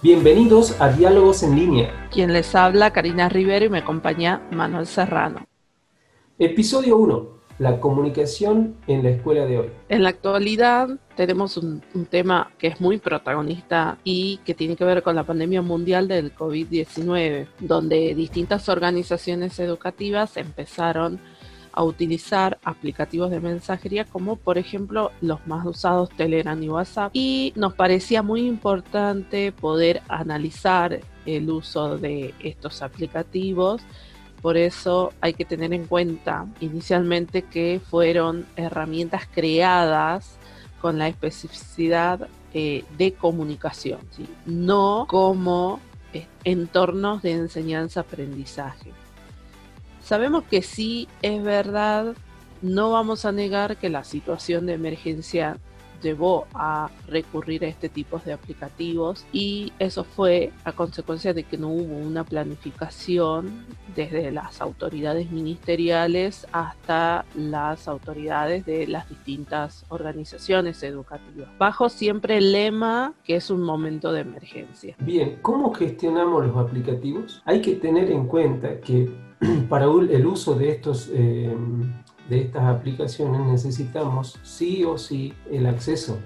Bienvenidos 0.00 0.80
a 0.80 0.90
Diálogos 0.90 1.42
en 1.42 1.56
Línea. 1.56 2.08
Quien 2.12 2.32
les 2.32 2.54
habla, 2.54 2.92
Karina 2.92 3.28
Rivero, 3.28 3.64
y 3.64 3.68
me 3.68 3.78
acompaña 3.78 4.40
Manuel 4.52 4.86
Serrano. 4.86 5.44
Episodio 6.38 6.96
1. 6.98 7.28
La 7.58 7.80
comunicación 7.80 8.76
en 8.86 9.02
la 9.02 9.10
escuela 9.10 9.44
de 9.44 9.58
hoy. 9.58 9.70
En 9.88 10.04
la 10.04 10.10
actualidad 10.10 10.88
tenemos 11.16 11.56
un, 11.56 11.82
un, 11.94 12.06
tema 12.06 12.52
que 12.58 12.68
es 12.68 12.80
muy 12.80 12.98
protagonista 12.98 13.98
y 14.04 14.38
que 14.44 14.54
tiene 14.54 14.76
que 14.76 14.84
ver 14.84 15.02
con 15.02 15.16
la 15.16 15.24
pandemia 15.24 15.62
mundial 15.62 16.06
del 16.06 16.32
COVID-19, 16.32 17.48
donde 17.58 18.14
distintas 18.14 18.68
organizaciones 18.68 19.58
educativas 19.58 20.36
empezaron 20.36 21.16
a 21.16 21.37
utilizar 21.84 22.58
aplicativos 22.64 23.30
de 23.30 23.40
mensajería 23.40 24.04
como 24.04 24.36
por 24.36 24.58
ejemplo 24.58 25.12
los 25.20 25.46
más 25.46 25.64
usados 25.66 26.10
Telegram 26.10 26.60
y 26.62 26.68
WhatsApp. 26.68 27.10
Y 27.14 27.52
nos 27.56 27.74
parecía 27.74 28.22
muy 28.22 28.46
importante 28.46 29.52
poder 29.52 30.02
analizar 30.08 31.00
el 31.26 31.50
uso 31.50 31.98
de 31.98 32.34
estos 32.40 32.82
aplicativos. 32.82 33.82
Por 34.42 34.56
eso 34.56 35.12
hay 35.20 35.34
que 35.34 35.44
tener 35.44 35.72
en 35.72 35.86
cuenta 35.86 36.46
inicialmente 36.60 37.42
que 37.42 37.80
fueron 37.90 38.46
herramientas 38.56 39.28
creadas 39.32 40.36
con 40.80 40.98
la 40.98 41.08
especificidad 41.08 42.28
eh, 42.54 42.84
de 42.96 43.12
comunicación, 43.12 44.00
no 44.46 45.06
como 45.08 45.80
eh, 46.12 46.26
entornos 46.44 47.20
de 47.22 47.32
enseñanza-aprendizaje. 47.32 48.92
Sabemos 50.08 50.44
que 50.44 50.62
sí 50.62 51.06
es 51.20 51.42
verdad, 51.42 52.14
no 52.62 52.92
vamos 52.92 53.26
a 53.26 53.30
negar 53.30 53.76
que 53.76 53.90
la 53.90 54.04
situación 54.04 54.64
de 54.64 54.72
emergencia 54.72 55.58
llevó 56.02 56.46
a 56.54 56.88
recurrir 57.08 57.62
a 57.62 57.68
este 57.68 57.90
tipo 57.90 58.18
de 58.24 58.32
aplicativos 58.32 59.26
y 59.34 59.70
eso 59.78 60.04
fue 60.04 60.50
a 60.64 60.72
consecuencia 60.72 61.34
de 61.34 61.42
que 61.42 61.58
no 61.58 61.68
hubo 61.68 61.94
una 61.94 62.24
planificación 62.24 63.66
desde 63.94 64.32
las 64.32 64.62
autoridades 64.62 65.30
ministeriales 65.30 66.46
hasta 66.52 67.26
las 67.34 67.86
autoridades 67.86 68.64
de 68.64 68.86
las 68.86 69.10
distintas 69.10 69.84
organizaciones 69.90 70.82
educativas, 70.82 71.50
bajo 71.58 71.90
siempre 71.90 72.38
el 72.38 72.52
lema 72.52 73.12
que 73.24 73.36
es 73.36 73.50
un 73.50 73.60
momento 73.60 74.10
de 74.12 74.22
emergencia. 74.22 74.96
Bien, 75.00 75.38
¿cómo 75.42 75.74
gestionamos 75.74 76.46
los 76.46 76.56
aplicativos? 76.56 77.42
Hay 77.44 77.60
que 77.60 77.74
tener 77.74 78.10
en 78.10 78.26
cuenta 78.26 78.80
que 78.80 79.27
para 79.68 79.84
el 79.84 80.26
uso 80.26 80.54
de, 80.54 80.70
estos, 80.70 81.10
eh, 81.12 81.54
de 82.28 82.40
estas 82.40 82.64
aplicaciones 82.64 83.40
necesitamos 83.46 84.38
sí 84.42 84.84
o 84.84 84.98
sí 84.98 85.34
el 85.50 85.66
acceso. 85.66 86.18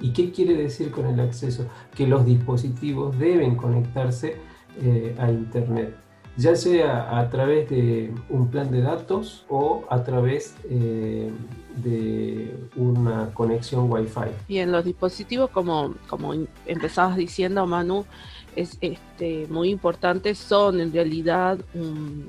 ¿Y 0.00 0.12
qué 0.12 0.32
quiere 0.32 0.54
decir 0.54 0.90
con 0.90 1.06
el 1.06 1.20
acceso? 1.20 1.66
Que 1.94 2.06
los 2.06 2.24
dispositivos 2.24 3.16
deben 3.18 3.56
conectarse 3.56 4.36
eh, 4.82 5.14
a 5.18 5.30
Internet, 5.30 5.94
ya 6.36 6.56
sea 6.56 7.18
a 7.18 7.30
través 7.30 7.70
de 7.70 8.12
un 8.28 8.48
plan 8.48 8.70
de 8.70 8.82
datos 8.82 9.44
o 9.48 9.84
a 9.88 10.02
través 10.02 10.56
eh, 10.68 11.30
de 11.76 12.56
una 12.76 13.32
conexión 13.34 13.90
Wi-Fi. 13.90 14.30
Bien, 14.48 14.72
los 14.72 14.84
dispositivos, 14.84 15.50
como, 15.50 15.94
como 16.08 16.34
empezabas 16.66 17.16
diciendo, 17.16 17.66
Manu, 17.66 18.04
es 18.56 18.78
este, 18.80 19.46
muy 19.48 19.70
importantes, 19.70 20.38
son 20.38 20.80
en 20.80 20.92
realidad 20.92 21.58
un 21.74 22.26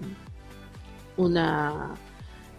una, 1.18 1.96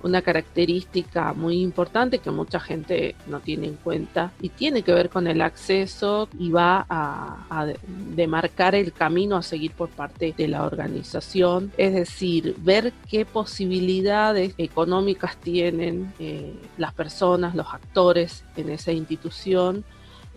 una 0.03 0.23
característica 0.23 1.33
muy 1.33 1.61
importante 1.61 2.19
que 2.19 2.31
mucha 2.31 2.61
gente 2.61 3.17
no 3.27 3.41
tiene 3.41 3.67
en 3.67 3.75
cuenta 3.75 4.33
y 4.41 4.51
tiene 4.51 4.83
que 4.83 4.93
ver 4.93 5.11
con 5.11 5.27
el 5.27 5.41
acceso 5.41 6.29
y 6.39 6.51
va 6.51 6.87
a, 6.89 7.67
demarcar 8.15 8.75
el 8.75 8.93
camino 8.93 9.37
a 9.37 9.43
seguir 9.43 9.73
por 9.73 9.89
parte 9.89 10.35
de 10.37 10.49
la 10.49 10.65
organización, 10.65 11.73
es 11.77 11.93
decir, 11.93 12.55
ver 12.59 12.93
qué 13.09 13.25
posibilidades 13.25 14.55
económicas 14.59 15.37
tienen 15.37 16.13
eh, 16.19 16.55
las 16.79 16.95
personas, 16.95 17.55
los 17.55 17.67
actores 17.73 18.45
en 18.57 18.71
esa 18.71 18.93
institución 18.93 19.85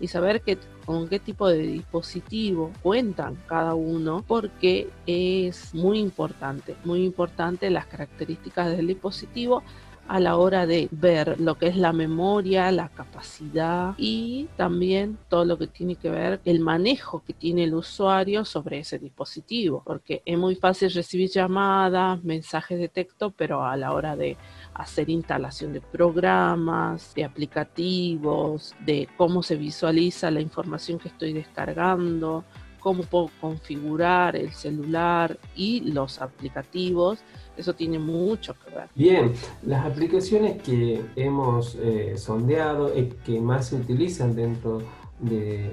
y 0.00 0.08
saber 0.08 0.40
que, 0.40 0.58
con 0.84 1.08
qué 1.08 1.18
tipo 1.18 1.48
de 1.48 1.58
dispositivo 1.58 2.72
cuentan 2.82 3.36
cada 3.46 3.74
uno, 3.74 4.24
porque 4.26 4.88
es 5.06 5.74
muy 5.74 5.98
importante, 5.98 6.74
muy 6.84 7.04
importante 7.04 7.70
las 7.70 7.86
características 7.86 8.76
del 8.76 8.88
dispositivo 8.88 9.62
a 10.10 10.18
la 10.18 10.36
hora 10.36 10.66
de 10.66 10.88
ver 10.90 11.38
lo 11.38 11.54
que 11.56 11.68
es 11.68 11.76
la 11.76 11.92
memoria, 11.92 12.72
la 12.72 12.88
capacidad 12.88 13.94
y 13.96 14.48
también 14.56 15.16
todo 15.28 15.44
lo 15.44 15.56
que 15.56 15.68
tiene 15.68 15.94
que 15.94 16.10
ver 16.10 16.40
el 16.44 16.58
manejo 16.58 17.22
que 17.24 17.32
tiene 17.32 17.62
el 17.62 17.74
usuario 17.74 18.44
sobre 18.44 18.80
ese 18.80 18.98
dispositivo, 18.98 19.84
porque 19.86 20.20
es 20.24 20.36
muy 20.36 20.56
fácil 20.56 20.90
recibir 20.90 21.30
llamadas, 21.30 22.24
mensajes 22.24 22.80
de 22.80 22.88
texto, 22.88 23.30
pero 23.30 23.64
a 23.64 23.76
la 23.76 23.92
hora 23.92 24.16
de 24.16 24.36
hacer 24.74 25.08
instalación 25.10 25.72
de 25.72 25.80
programas, 25.80 27.14
de 27.14 27.24
aplicativos, 27.24 28.74
de 28.84 29.08
cómo 29.16 29.44
se 29.44 29.54
visualiza 29.54 30.32
la 30.32 30.40
información 30.40 30.98
que 30.98 31.06
estoy 31.06 31.34
descargando, 31.34 32.44
cómo 32.80 33.02
puedo 33.04 33.30
configurar 33.40 34.34
el 34.36 34.52
celular 34.52 35.38
y 35.54 35.92
los 35.92 36.20
aplicativos. 36.20 37.20
Eso 37.56 37.74
tiene 37.74 37.98
mucho 37.98 38.54
que 38.54 38.74
ver. 38.74 38.88
Bien, 38.94 39.32
las 39.62 39.84
aplicaciones 39.86 40.62
que 40.62 41.02
hemos 41.16 41.76
eh, 41.76 42.14
sondeado 42.16 42.96
y 42.96 43.08
que 43.24 43.40
más 43.40 43.68
se 43.68 43.76
utilizan 43.76 44.34
dentro 44.34 44.82
de, 45.20 45.70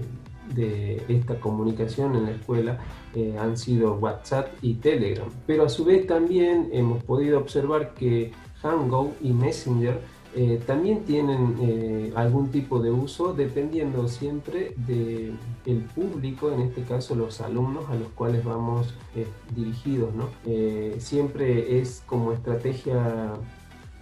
esta 1.07 1.39
comunicación 1.39 2.15
en 2.15 2.25
la 2.25 2.31
escuela 2.31 2.79
eh, 3.15 3.35
han 3.39 3.57
sido 3.57 3.95
WhatsApp 3.95 4.47
y 4.61 4.75
Telegram. 4.75 5.27
Pero 5.45 5.65
a 5.65 5.69
su 5.69 5.85
vez 5.85 6.07
también 6.07 6.69
hemos 6.71 7.03
podido 7.03 7.39
observar 7.39 7.93
que 7.93 8.31
Hangout 8.61 9.13
y 9.21 9.31
Messenger 9.31 9.99
eh, 10.39 10.61
también 10.67 11.03
tienen 11.03 11.57
eh, 11.59 12.13
algún 12.15 12.51
tipo 12.51 12.79
de 12.79 12.91
uso 12.91 13.33
dependiendo 13.33 14.07
siempre 14.07 14.75
del 14.85 15.35
el 15.65 15.79
público, 15.95 16.51
en 16.51 16.61
este 16.61 16.83
caso 16.83 17.15
los 17.15 17.41
alumnos 17.41 17.89
a 17.89 17.95
los 17.95 18.09
cuales 18.09 18.45
vamos 18.45 18.93
eh, 19.15 19.25
dirigidos. 19.55 20.13
¿no? 20.13 20.29
siempre 20.99 21.79
es 21.79 22.03
como 22.05 22.33
estrategia 22.33 23.33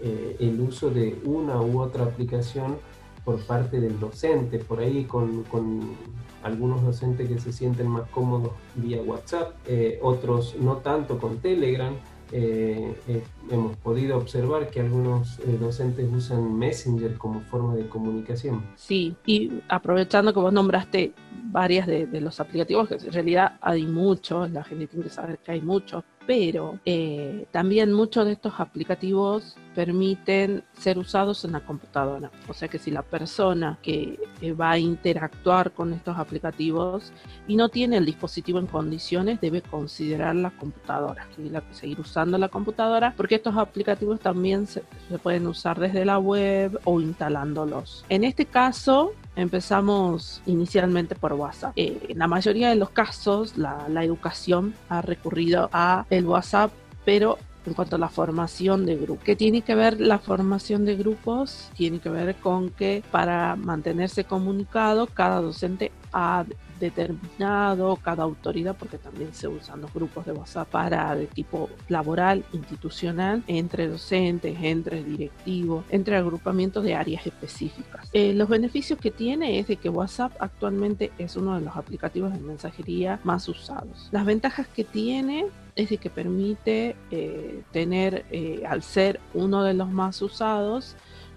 el 0.01 0.59
uso 0.59 0.89
de 0.89 1.17
una 1.23 1.61
u 1.61 1.79
otra 1.79 2.03
aplicación 2.03 2.75
por 3.23 3.39
parte 3.45 3.79
del 3.79 3.97
docente, 3.97 4.59
por 4.59 4.79
ahí 4.79 5.05
con 5.05 5.95
algunos 6.43 6.83
docentes 6.83 7.29
que 7.29 7.39
se 7.39 7.53
sienten 7.53 7.87
más 7.87 8.09
cómodos 8.09 8.51
vía 8.75 9.01
WhatsApp, 9.01 9.55
otros 10.01 10.55
no 10.59 10.77
tanto 10.77 11.17
con 11.17 11.37
Telegram. 11.37 11.93
Eh, 12.37 12.93
eh, 13.07 13.23
hemos 13.49 13.77
podido 13.77 14.17
observar 14.17 14.69
que 14.69 14.81
algunos 14.81 15.39
eh, 15.39 15.57
docentes 15.57 16.05
usan 16.11 16.59
Messenger 16.59 17.17
como 17.17 17.39
forma 17.39 17.75
de 17.75 17.87
comunicación. 17.87 18.61
Sí, 18.75 19.15
y 19.25 19.61
aprovechando 19.69 20.33
que 20.33 20.41
vos 20.41 20.51
nombraste 20.51 21.13
varias 21.45 21.87
de, 21.87 22.07
de 22.07 22.19
los 22.19 22.41
aplicativos, 22.41 22.89
que 22.89 22.95
en 22.95 23.13
realidad 23.13 23.57
hay 23.61 23.85
muchos, 23.85 24.51
la 24.51 24.65
gente 24.65 24.87
tiene 24.87 25.05
que 25.05 25.11
saber 25.11 25.37
que 25.37 25.53
hay 25.53 25.61
muchos, 25.61 26.03
pero 26.25 26.79
eh, 26.85 27.45
también 27.51 27.93
muchos 27.93 28.25
de 28.25 28.33
estos 28.33 28.53
aplicativos 28.59 29.55
permiten 29.75 30.63
ser 30.73 30.97
usados 30.97 31.43
en 31.45 31.51
la 31.51 31.59
computadora. 31.59 32.31
O 32.47 32.53
sea 32.53 32.67
que 32.67 32.79
si 32.79 32.91
la 32.91 33.01
persona 33.01 33.77
que 33.81 34.17
va 34.59 34.71
a 34.71 34.79
interactuar 34.79 35.71
con 35.71 35.93
estos 35.93 36.17
aplicativos 36.17 37.11
y 37.47 37.55
no 37.55 37.69
tiene 37.69 37.97
el 37.97 38.05
dispositivo 38.05 38.59
en 38.59 38.67
condiciones, 38.67 39.41
debe 39.41 39.61
considerar 39.61 40.35
la 40.35 40.51
computadora, 40.51 41.27
seguir 41.71 41.99
usando 41.99 42.37
la 42.37 42.49
computadora, 42.49 43.13
porque 43.17 43.35
estos 43.35 43.57
aplicativos 43.57 44.19
también 44.19 44.65
se, 44.65 44.81
pueden 45.21 45.45
usar 45.47 45.79
desde 45.79 46.05
la 46.05 46.19
web 46.19 46.79
o 46.85 47.01
instalándolos. 47.01 48.05
En 48.09 48.23
este 48.23 48.45
caso, 48.45 49.11
Empezamos 49.35 50.41
inicialmente 50.45 51.15
por 51.15 51.33
WhatsApp. 51.33 51.73
Eh, 51.75 52.07
en 52.09 52.19
la 52.19 52.27
mayoría 52.27 52.69
de 52.69 52.75
los 52.75 52.89
casos, 52.89 53.57
la, 53.57 53.87
la 53.89 54.03
educación 54.03 54.73
ha 54.89 55.01
recurrido 55.01 55.69
a 55.73 56.05
el 56.09 56.25
WhatsApp, 56.25 56.71
pero 57.03 57.37
en 57.65 57.73
cuanto 57.73 57.95
a 57.95 57.99
la 57.99 58.09
formación 58.09 58.85
de 58.85 58.95
grupos. 58.95 59.23
¿Qué 59.23 59.35
tiene 59.35 59.61
que 59.61 59.75
ver 59.75 59.99
la 59.99 60.19
formación 60.19 60.85
de 60.85 60.95
grupos? 60.95 61.69
Tiene 61.75 61.99
que 61.99 62.09
ver 62.09 62.35
con 62.35 62.69
que 62.69 63.03
para 63.11 63.55
mantenerse 63.55 64.23
comunicado, 64.23 65.07
cada 65.07 65.41
docente 65.41 65.91
ha 66.15 66.45
determinado, 66.79 67.97
cada 67.97 68.23
autoridad, 68.23 68.75
porque 68.77 68.97
también 68.97 69.33
se 69.33 69.49
usan 69.49 69.81
los 69.81 69.93
grupos 69.93 70.25
de 70.25 70.31
WhatsApp 70.31 70.69
para 70.69 71.13
de 71.13 71.27
tipo 71.27 71.69
laboral, 71.89 72.45
institucional, 72.53 73.43
entre 73.47 73.89
docentes, 73.89 74.57
entre 74.61 75.03
directivos, 75.03 75.83
entre 75.89 76.15
agrupamientos 76.15 76.83
de 76.85 76.95
áreas 76.95 77.27
específicas. 77.27 78.09
Eh, 78.13 78.33
los 78.33 78.47
beneficios 78.47 78.97
que 78.97 79.11
tiene 79.11 79.59
es 79.59 79.67
de 79.67 79.75
que 79.75 79.89
WhatsApp 79.89 80.31
actualmente 80.39 81.11
es 81.17 81.35
uno 81.35 81.55
de 81.55 81.65
los 81.65 81.75
aplicativos 81.75 82.31
de 82.33 82.39
mensajería 82.39 83.19
más 83.25 83.47
usados. 83.49 84.07
Las 84.11 84.25
ventajas 84.25 84.67
que 84.67 84.85
tiene 84.85 85.47
es 85.75 85.89
de 85.89 85.97
que 85.97 86.09
permite 86.09 86.95
eh, 87.11 87.61
tener, 87.73 88.25
eh, 88.31 88.63
al 88.67 88.83
ser 88.83 89.19
uno 89.33 89.63
de 89.63 89.73
los 89.73 89.91
más 89.91 90.21
usados, 90.21 90.95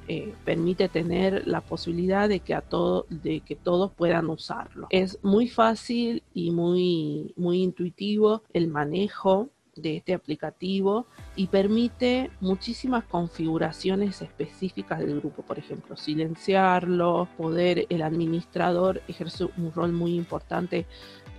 eh, 0.08 0.32
permite 0.44 0.88
tener 0.88 1.46
la 1.46 1.60
posibilidad 1.60 2.28
de 2.28 2.40
que 2.40 2.54
a 2.54 2.62
todo, 2.62 3.06
de 3.10 3.40
que 3.40 3.56
todos 3.56 3.92
puedan 3.92 4.28
usarlo. 4.30 4.86
Es 4.90 5.18
muy 5.22 5.48
fácil 5.48 6.22
y 6.34 6.50
muy, 6.50 7.34
muy 7.36 7.62
intuitivo 7.62 8.42
el 8.52 8.68
manejo 8.68 9.50
de 9.82 9.96
este 9.96 10.14
aplicativo 10.14 11.06
y 11.36 11.46
permite 11.46 12.30
muchísimas 12.40 13.04
configuraciones 13.04 14.22
específicas 14.22 14.98
del 15.00 15.20
grupo, 15.20 15.42
por 15.42 15.58
ejemplo, 15.58 15.96
silenciarlo, 15.96 17.28
poder 17.36 17.86
el 17.88 18.02
administrador 18.02 19.02
ejerce 19.08 19.44
un 19.56 19.72
rol 19.72 19.92
muy 19.92 20.14
importante 20.14 20.86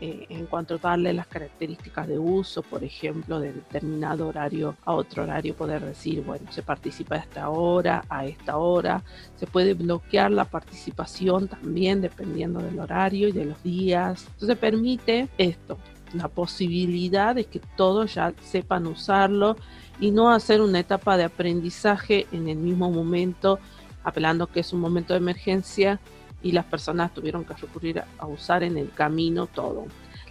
eh, 0.02 0.28
en 0.30 0.46
cuanto 0.46 0.76
a 0.76 0.78
darle 0.78 1.12
las 1.12 1.28
características 1.28 2.08
de 2.08 2.18
uso, 2.18 2.64
por 2.64 2.86
ejemplo, 2.86 3.38
de 3.42 3.52
determinado 3.52 4.30
horario 4.30 4.78
a 4.86 4.94
otro 4.94 5.24
horario, 5.24 5.54
poder 5.56 5.84
decir, 5.84 6.24
bueno, 6.24 6.50
se 6.54 6.64
participa 6.64 7.16
a 7.16 7.20
esta 7.20 7.50
hora, 7.50 8.06
a 8.08 8.26
esta 8.26 8.58
hora, 8.58 9.04
se 9.36 9.46
puede 9.46 9.74
bloquear 9.74 10.32
la 10.32 10.46
participación 10.46 11.50
también 11.50 12.00
dependiendo 12.00 12.62
del 12.62 12.80
horario 12.80 13.28
y 13.28 13.34
de 13.34 13.44
los 13.44 13.62
días. 13.62 14.26
Entonces 14.34 14.58
permite 14.58 15.28
esto, 15.38 15.78
la 16.14 16.28
posibilidad 16.28 17.36
de 17.36 17.46
que 17.46 17.60
todos 17.78 18.16
ya 18.16 18.34
sepan 18.42 18.88
usarlo 18.88 19.56
y 20.00 20.12
no 20.12 20.32
hacer 20.32 20.62
una 20.62 20.80
etapa 20.80 21.18
de 21.18 21.26
aprendizaje 21.26 22.28
en 22.32 22.48
el 22.48 22.58
mismo 22.58 22.90
momento, 22.92 23.60
apelando 24.04 24.48
que 24.48 24.62
es 24.62 24.74
un 24.74 24.80
momento 24.80 25.14
de 25.14 25.20
emergencia 25.20 26.00
y 26.42 26.52
las 26.52 26.66
personas 26.66 27.14
tuvieron 27.14 27.44
que 27.44 27.54
recurrir 27.54 28.04
a 28.18 28.26
usar 28.26 28.64
en 28.64 28.78
el 28.78 28.92
camino 28.92 29.48
todo. 29.48 29.86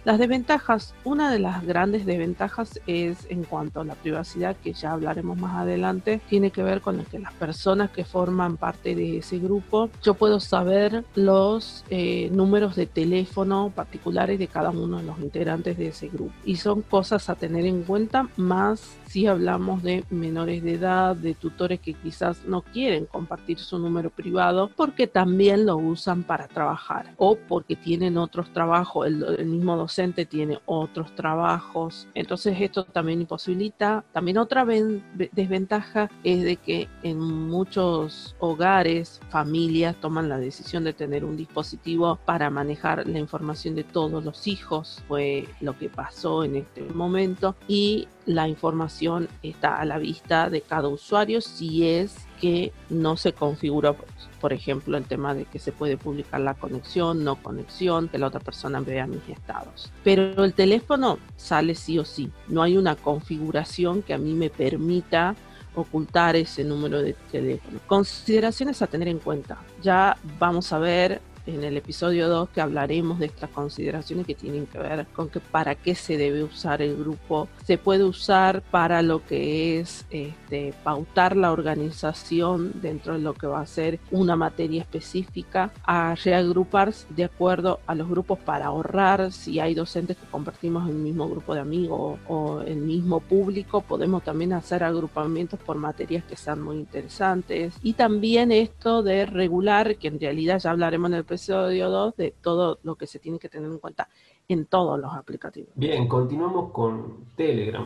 Las 0.05 0.17
desventajas, 0.17 0.93
una 1.03 1.31
de 1.31 1.39
las 1.39 1.65
grandes 1.65 2.05
desventajas 2.05 2.79
es 2.87 3.27
en 3.29 3.43
cuanto 3.43 3.81
a 3.81 3.85
la 3.85 3.95
privacidad, 3.95 4.55
que 4.55 4.73
ya 4.73 4.93
hablaremos 4.93 5.37
más 5.37 5.57
adelante, 5.57 6.21
tiene 6.29 6.51
que 6.51 6.63
ver 6.63 6.81
con 6.81 7.03
que 7.05 7.19
las 7.19 7.33
personas 7.33 7.91
que 7.91 8.05
forman 8.05 8.57
parte 8.57 8.95
de 8.95 9.17
ese 9.17 9.39
grupo, 9.39 9.89
yo 10.01 10.13
puedo 10.13 10.39
saber 10.39 11.03
los 11.15 11.83
eh, 11.89 12.29
números 12.31 12.75
de 12.75 12.85
teléfono 12.85 13.71
particulares 13.75 14.39
de 14.39 14.47
cada 14.47 14.69
uno 14.69 14.97
de 14.97 15.03
los 15.03 15.19
integrantes 15.19 15.77
de 15.77 15.87
ese 15.87 16.07
grupo. 16.07 16.31
Y 16.45 16.57
son 16.57 16.81
cosas 16.81 17.29
a 17.29 17.35
tener 17.35 17.65
en 17.65 17.83
cuenta, 17.83 18.29
más 18.37 18.98
si 19.09 19.25
hablamos 19.25 19.81
de 19.81 20.03
menores 20.11 20.63
de 20.63 20.73
edad, 20.73 21.15
de 21.15 21.33
tutores 21.33 21.79
que 21.79 21.95
quizás 21.95 22.45
no 22.45 22.61
quieren 22.61 23.07
compartir 23.07 23.57
su 23.57 23.79
número 23.79 24.11
privado 24.11 24.69
porque 24.75 25.07
también 25.07 25.65
lo 25.65 25.77
usan 25.77 26.21
para 26.21 26.47
trabajar 26.47 27.15
o 27.17 27.35
porque 27.35 27.75
tienen 27.75 28.19
otros 28.19 28.53
trabajos, 28.53 29.07
el, 29.07 29.23
el 29.39 29.47
mismo 29.47 29.75
docente 29.75 30.25
tiene 30.25 30.59
otros 30.67 31.15
trabajos. 31.15 32.07
Entonces 32.13 32.55
esto 32.61 32.83
también 32.83 33.21
imposibilita. 33.21 34.03
También 34.13 34.37
otra 34.37 34.63
desventaja 34.63 36.11
es 36.23 36.43
de 36.43 36.57
que 36.57 36.87
en 37.01 37.19
muchos 37.19 38.35
hogares, 38.39 39.19
familias 39.29 39.95
toman 39.99 40.29
la 40.29 40.37
decisión 40.37 40.83
de 40.83 40.93
tener 40.93 41.25
un 41.25 41.35
dispositivo 41.35 42.19
para 42.25 42.51
manejar 42.51 43.07
la 43.07 43.17
información 43.17 43.73
de 43.73 43.83
todos 43.83 44.23
los 44.23 44.45
hijos. 44.45 45.01
Fue 45.07 45.47
lo 45.61 45.75
que 45.77 45.89
pasó 45.89 46.43
en 46.43 46.57
este 46.57 46.83
momento. 46.83 47.55
Y 47.67 48.07
la 48.29 48.47
información 48.47 49.27
está 49.41 49.77
a 49.77 49.85
la 49.85 49.97
vista 49.97 50.51
de 50.51 50.61
cada 50.61 50.87
usuario 50.87 51.41
si 51.41 51.87
es 51.87 52.27
que 52.39 52.71
no 52.91 53.17
se 53.17 53.33
configura, 53.33 53.95
por 54.39 54.53
ejemplo, 54.53 54.97
el 54.97 55.05
tema 55.05 55.33
de 55.33 55.45
que 55.45 55.57
se 55.57 55.71
puede 55.71 55.97
publicar 55.97 56.39
la 56.39 56.53
conexión, 56.53 57.23
no 57.23 57.41
conexión, 57.41 58.07
que 58.07 58.19
la 58.19 58.27
otra 58.27 58.39
persona 58.39 58.81
vea 58.81 59.07
mis 59.07 59.27
estados. 59.27 59.91
Pero 60.03 60.43
el 60.43 60.53
teléfono 60.53 61.17
sale 61.37 61.73
sí 61.73 61.97
o 61.97 62.05
sí. 62.05 62.31
No 62.47 62.61
hay 62.61 62.77
una 62.77 62.95
configuración 62.95 64.03
que 64.03 64.13
a 64.13 64.19
mí 64.19 64.35
me 64.35 64.51
permita 64.51 65.35
ocultar 65.73 66.35
ese 66.35 66.63
número 66.63 67.01
de 67.01 67.13
teléfono. 67.31 67.79
Consideraciones 67.87 68.83
a 68.83 68.87
tener 68.87 69.07
en 69.07 69.17
cuenta. 69.17 69.57
Ya 69.81 70.15
vamos 70.37 70.71
a 70.71 70.77
ver 70.77 71.19
en 71.55 71.63
el 71.63 71.77
episodio 71.77 72.29
2 72.29 72.49
que 72.49 72.61
hablaremos 72.61 73.19
de 73.19 73.27
estas 73.27 73.49
consideraciones 73.49 74.25
que 74.25 74.35
tienen 74.35 74.65
que 74.67 74.77
ver 74.77 75.07
con 75.13 75.29
que 75.29 75.39
para 75.39 75.75
qué 75.75 75.95
se 75.95 76.17
debe 76.17 76.43
usar 76.43 76.81
el 76.81 76.95
grupo. 76.95 77.47
Se 77.65 77.77
puede 77.77 78.03
usar 78.03 78.61
para 78.61 79.01
lo 79.01 79.25
que 79.25 79.79
es 79.79 80.05
este, 80.09 80.73
pautar 80.83 81.35
la 81.35 81.51
organización 81.51 82.71
dentro 82.81 83.13
de 83.13 83.19
lo 83.19 83.33
que 83.33 83.47
va 83.47 83.61
a 83.61 83.65
ser 83.65 83.99
una 84.11 84.35
materia 84.35 84.81
específica, 84.81 85.71
a 85.83 86.15
reagruparse 86.15 87.05
de 87.09 87.25
acuerdo 87.25 87.79
a 87.87 87.95
los 87.95 88.09
grupos 88.09 88.39
para 88.39 88.67
ahorrar. 88.67 89.31
Si 89.31 89.59
hay 89.59 89.73
docentes 89.73 90.17
que 90.17 90.27
compartimos 90.27 90.87
el 90.89 90.95
mismo 90.95 91.27
grupo 91.27 91.53
de 91.53 91.61
amigos 91.61 92.19
o 92.27 92.61
el 92.61 92.77
mismo 92.77 93.19
público, 93.19 93.81
podemos 93.81 94.23
también 94.23 94.53
hacer 94.53 94.83
agrupamientos 94.83 95.59
por 95.59 95.77
materias 95.77 96.23
que 96.23 96.35
sean 96.35 96.61
muy 96.61 96.77
interesantes. 96.77 97.73
Y 97.83 97.93
también 97.93 98.51
esto 98.51 99.03
de 99.03 99.25
regular, 99.25 99.95
que 99.97 100.07
en 100.07 100.19
realidad 100.19 100.59
ya 100.59 100.71
hablaremos 100.71 101.11
en 101.11 101.17
el 101.17 101.23
episodio 101.39 101.89
2 101.89 102.17
de 102.17 102.35
todo 102.41 102.79
lo 102.83 102.95
que 102.95 103.07
se 103.07 103.17
tiene 103.17 103.39
que 103.39 103.47
tener 103.47 103.71
en 103.71 103.79
cuenta 103.79 104.09
en 104.49 104.65
todos 104.65 104.99
los 104.99 105.13
aplicativos. 105.13 105.69
Bien, 105.75 106.05
continuamos 106.05 106.73
con 106.73 107.27
Telegram. 107.37 107.85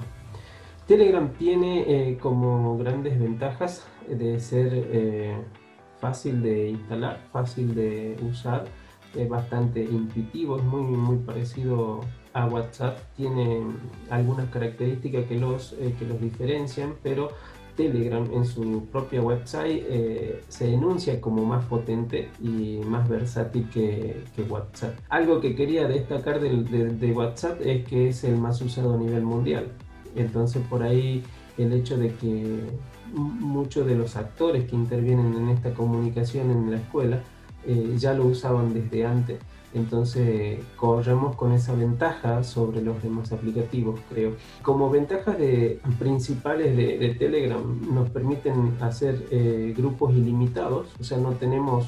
Telegram 0.88 1.32
tiene 1.38 1.84
eh, 1.88 2.18
como 2.18 2.76
grandes 2.80 3.20
ventajas 3.20 3.86
de 4.08 4.40
ser 4.40 4.72
eh, 4.74 5.38
fácil 6.00 6.42
de 6.42 6.70
instalar, 6.70 7.20
fácil 7.32 7.76
de 7.76 8.18
usar, 8.28 8.66
es 9.16 9.30
bastante 9.30 9.84
intuitivo, 9.84 10.58
es 10.58 10.64
muy, 10.64 10.82
muy 10.82 11.18
parecido 11.18 12.00
a 12.34 12.48
WhatsApp, 12.48 12.98
tiene 13.16 13.68
algunas 14.10 14.50
características 14.50 15.26
que 15.26 15.38
los, 15.38 15.74
eh, 15.74 15.94
que 16.00 16.06
los 16.06 16.20
diferencian, 16.20 16.96
pero 17.04 17.30
Telegram 17.76 18.28
en 18.34 18.46
su 18.46 18.86
propia 18.92 19.22
website 19.22 19.84
eh, 19.88 20.42
se 20.48 20.68
denuncia 20.68 21.20
como 21.20 21.46
más 21.46 21.66
potente 21.66 22.30
y 22.42 22.80
más 22.86 23.08
versátil 23.08 23.70
que, 23.70 24.24
WhatsApp. 24.50 24.96
Algo 25.10 25.40
que 25.40 25.56
quería 25.56 25.88
destacar 25.88 26.40
de, 26.40 27.12
WhatsApp 27.12 27.62
es 27.64 27.86
que 27.86 28.10
es 28.10 28.24
el 28.24 28.38
más 28.38 28.62
usado 28.62 28.94
a 28.96 28.98
nivel 28.98 29.24
mundial. 29.24 29.68
Entonces 30.16 30.62
por 30.70 30.84
ahí 30.84 31.24
el 31.58 31.74
hecho 31.74 31.98
de 31.98 32.14
que 32.16 32.60
muchos 33.14 33.86
de 33.86 33.96
los 33.96 34.16
actores 34.16 34.66
que 34.66 34.76
intervienen 34.76 35.34
en 35.36 35.50
esta 35.50 35.74
comunicación 35.74 36.50
en 36.52 36.72
la 36.72 36.78
escuela 36.78 37.22
eh, 37.66 37.96
ya 37.98 38.14
lo 38.14 38.26
usaban 38.26 38.74
desde 38.74 39.06
antes 39.06 39.40
entonces 39.74 40.60
corremos 40.76 41.36
con 41.36 41.52
esa 41.52 41.74
ventaja 41.74 42.44
sobre 42.44 42.82
los 42.82 43.02
demás 43.02 43.32
aplicativos, 43.32 44.00
creo. 44.10 44.36
Como 44.62 44.90
ventajas 44.90 45.38
de, 45.38 45.80
principales 46.00 46.76
de, 46.76 47.14
Telegram 47.20 47.62
nos 47.94 48.10
permiten 48.10 48.76
hacer 48.82 49.28
eh, 49.30 49.74
grupos 49.76 50.14
ilimitados, 50.14 50.88
o 51.00 51.04
sea, 51.04 51.18
no 51.18 51.32
tenemos 51.34 51.88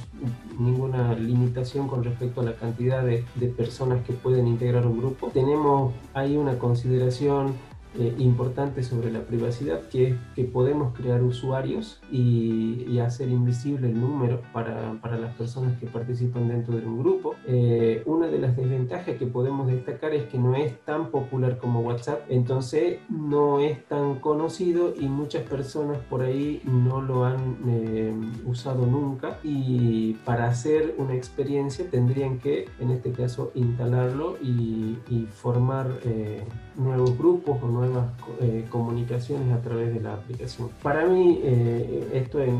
ninguna 0.59 1.13
limitación 1.15 1.87
con 1.87 2.03
respecto 2.03 2.41
a 2.41 2.43
la 2.43 2.55
cantidad 2.55 3.03
de, 3.03 3.23
de 3.35 3.47
personas 3.47 4.05
que 4.05 4.13
pueden 4.13 4.47
integrar 4.47 4.85
un 4.85 4.99
grupo. 4.99 5.31
Tenemos 5.33 5.93
ahí 6.13 6.37
una 6.37 6.57
consideración 6.57 7.53
eh, 7.97 8.13
importante 8.17 8.83
sobre 8.83 9.11
la 9.11 9.21
privacidad, 9.21 9.81
que 9.89 10.07
es 10.09 10.15
que 10.35 10.43
podemos 10.43 10.93
crear 10.95 11.23
usuarios 11.23 12.01
y, 12.11 12.99
hacer 13.05 13.29
invisible 13.29 13.89
el 13.89 14.01
número 14.01 14.41
para, 14.51 14.93
para, 15.01 15.17
las 15.17 15.35
personas 15.35 15.77
que 15.79 15.85
participan 15.85 16.47
dentro 16.47 16.75
de 16.75 16.87
un 16.87 16.97
grupo. 16.97 17.35
Eh, 17.45 18.01
una 18.07 18.27
de 18.27 18.39
las 18.39 18.55
desventajas 18.55 19.15
que 19.17 19.27
podemos 19.27 19.67
destacar 19.67 20.13
es 20.13 20.23
que 20.23 20.39
no 20.39 20.55
es 20.55 20.79
tan 20.85 21.11
popular 21.11 21.59
como 21.59 21.81
WhatsApp, 21.81 22.21
entonces 22.29 22.99
no 23.09 23.59
es 23.59 23.85
tan 23.85 24.15
conocido 24.15 24.93
y 24.99 25.07
muchas 25.07 25.43
personas 25.43 25.99
por 26.09 26.23
ahí 26.23 26.61
no 26.63 27.01
lo 27.01 27.25
han 27.25 27.57
eh, 27.67 28.13
usado 28.45 28.87
nunca 28.87 29.37
y 29.43 30.13
para 30.25 30.47
hacer 30.47 30.95
una 30.97 31.13
experiencia 31.13 31.87
tendrían 31.91 32.39
que, 32.39 32.67
en 32.79 32.89
este 32.89 33.11
caso, 33.11 33.51
instalarlo 33.53 34.37
y, 34.41 34.97
y 35.09 35.27
formar 35.31 35.99
nuevos 36.77 37.17
grupos 37.17 37.57
o 37.61 37.67
nuevas 37.67 38.07
eh, 38.41 38.65
comunicaciones 38.69 39.53
a 39.53 39.61
través 39.61 39.93
de 39.93 40.01
la 40.01 40.13
aplicación. 40.13 40.69
Para 40.81 41.05
mí, 41.05 41.39
eh, 41.43 42.09
esto 42.13 42.41
en, 42.41 42.55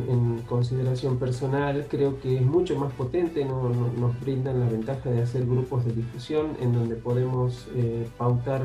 consideración 0.47 1.17
personal, 1.17 1.87
creo 1.89 2.19
que 2.19 2.37
es 2.37 2.41
mucho 2.41 2.77
más 2.77 2.93
potente, 2.93 3.45
nos 3.45 4.19
brindan 4.21 4.59
la 4.59 4.67
ventaja 4.67 5.09
de 5.09 5.21
hacer 5.21 5.45
grupos 5.45 5.85
de 5.85 5.93
difusión 5.93 6.51
en 6.61 6.73
donde 6.73 6.95
podemos 6.95 7.67
eh, 7.75 8.07
pautar 8.17 8.61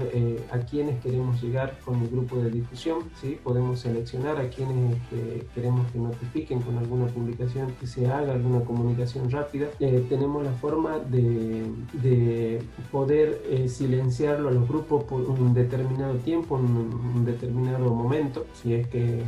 a 0.53 0.59
quienes 0.59 1.01
queremos 1.01 1.43
llegar 1.43 1.79
con 1.85 2.01
el 2.01 2.09
grupo 2.09 2.37
de 2.37 2.51
difusión, 2.51 2.99
¿sí? 3.21 3.39
podemos 3.43 3.81
seleccionar 3.81 4.39
a 4.39 4.49
quienes 4.49 4.97
queremos 5.55 5.91
que 5.91 5.99
notifiquen 5.99 6.61
con 6.61 6.77
alguna 6.79 7.07
publicación 7.07 7.73
que 7.81 7.87
se 7.87 8.07
haga, 8.07 8.33
alguna 8.33 8.61
comunicación 8.61 9.31
rápida. 9.31 9.69
tenemos 10.09 10.45
la 10.45 10.53
forma 10.53 10.99
de, 10.99 11.65
de 12.03 12.63
poder 12.91 13.69
silenciarlo 13.69 14.49
a 14.49 14.53
los 14.53 14.69
grupos 14.69 15.05
por 15.05 15.21
un 15.23 15.40
un 15.41 15.55
determinado 15.55 16.15
tiempo, 16.17 16.57
un 16.57 17.25
determinado 17.25 17.95
momento, 17.95 18.47
si 18.53 18.75
es 18.75 18.87
que 18.89 19.23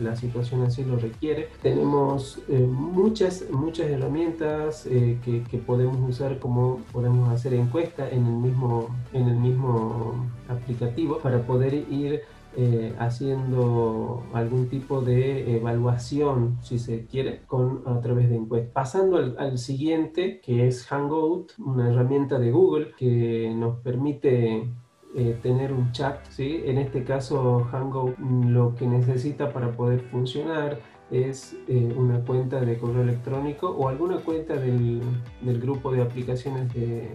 la 0.00 0.16
situación 0.16 0.62
así 0.62 0.84
lo 0.84 0.96
requiere. 0.96 1.48
Tenemos 1.62 2.38
eh, 2.48 2.58
muchas, 2.58 3.44
muchas 3.50 3.88
herramientas 3.88 4.86
eh, 4.86 5.18
que, 5.24 5.42
que, 5.42 5.58
podemos 5.58 5.96
usar 6.08 6.38
como 6.38 6.80
podemos 6.92 7.28
hacer 7.30 7.54
encuesta 7.54 8.08
en 8.08 8.26
el 8.26 8.32
mismo, 8.32 8.88
en 9.12 9.28
el 9.28 9.36
mismo 9.36 10.14
aplicativo 10.48 11.18
para 11.18 11.42
poder 11.42 11.74
ir 11.74 12.22
eh, 12.56 12.96
haciendo 12.98 14.24
algún 14.32 14.68
tipo 14.68 15.02
de 15.02 15.56
evaluación, 15.56 16.58
si 16.62 16.80
se 16.80 17.06
quiere, 17.06 17.42
con, 17.46 17.82
a 17.86 18.00
través 18.00 18.28
de 18.28 18.36
encuestas. 18.36 18.72
Pasando 18.72 19.18
al, 19.18 19.56
siguiente, 19.56 20.40
que 20.40 20.66
es 20.66 20.84
Hangout, 20.86 21.52
una 21.58 21.88
herramienta 21.88 22.40
de 22.40 22.50
Google 22.50 22.92
que 22.98 23.54
nos 23.54 23.78
permite 23.78 24.68
eh, 25.14 25.38
tener 25.42 25.72
un 25.72 25.92
chat, 25.92 26.24
¿sí? 26.28 26.62
En 26.64 26.78
este 26.78 27.04
caso, 27.04 27.66
Hangout 27.70 28.18
lo 28.18 28.74
que 28.76 28.86
necesita 28.86 29.52
para 29.52 29.72
poder 29.72 30.00
funcionar 30.02 30.78
es 31.10 31.56
eh, 31.66 31.92
una 31.96 32.20
cuenta 32.20 32.60
de 32.60 32.78
correo 32.78 33.02
electrónico 33.02 33.70
o 33.70 33.88
alguna 33.88 34.18
cuenta 34.18 34.54
del, 34.54 35.02
del 35.40 35.60
grupo 35.60 35.90
de 35.90 36.02
aplicaciones 36.02 36.72
de, 36.72 37.10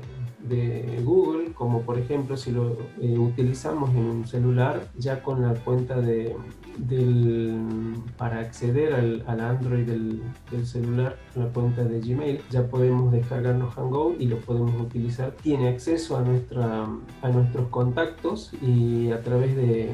de 0.47 1.01
Google, 1.03 1.53
como 1.53 1.81
por 1.81 1.97
ejemplo 1.97 2.37
si 2.37 2.51
lo 2.51 2.77
eh, 3.01 3.17
utilizamos 3.17 3.89
en 3.91 4.05
un 4.05 4.27
celular, 4.27 4.89
ya 4.97 5.21
con 5.21 5.41
la 5.41 5.53
cuenta 5.53 5.99
de, 5.99 6.35
para 8.17 8.39
acceder 8.39 8.93
al, 8.93 9.39
Android 9.39 9.85
del, 9.85 10.21
del, 10.51 10.65
celular, 10.65 11.17
la 11.35 11.45
cuenta 11.47 11.83
de 11.83 11.99
Gmail, 11.99 12.41
ya 12.49 12.67
podemos 12.67 13.11
descargarnos 13.11 13.73
Hangout 13.75 14.19
y 14.19 14.27
lo 14.27 14.37
podemos 14.37 14.79
utilizar. 14.81 15.31
Tiene 15.41 15.69
acceso 15.69 16.17
a, 16.17 16.21
nuestra, 16.21 16.87
a 17.21 17.29
nuestros 17.29 17.67
contactos 17.69 18.51
y 18.61 19.11
a 19.11 19.21
través 19.21 19.55
de, 19.55 19.91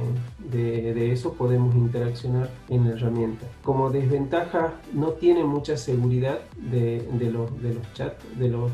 de, 0.52 0.94
de 0.94 1.12
eso 1.12 1.34
podemos 1.34 1.76
interaccionar 1.76 2.50
en 2.70 2.86
la 2.86 2.92
herramienta. 2.92 3.46
Como 3.64 3.90
desventaja, 3.90 4.74
no 4.94 5.10
tiene 5.10 5.44
mucha 5.44 5.78
seguridad 5.78 6.40
de, 6.56 7.08
de 7.14 7.32
los, 7.32 7.62
de 7.62 7.74
los 7.76 7.94
chats, 7.94 8.24
de 8.38 8.50
los 8.50 8.72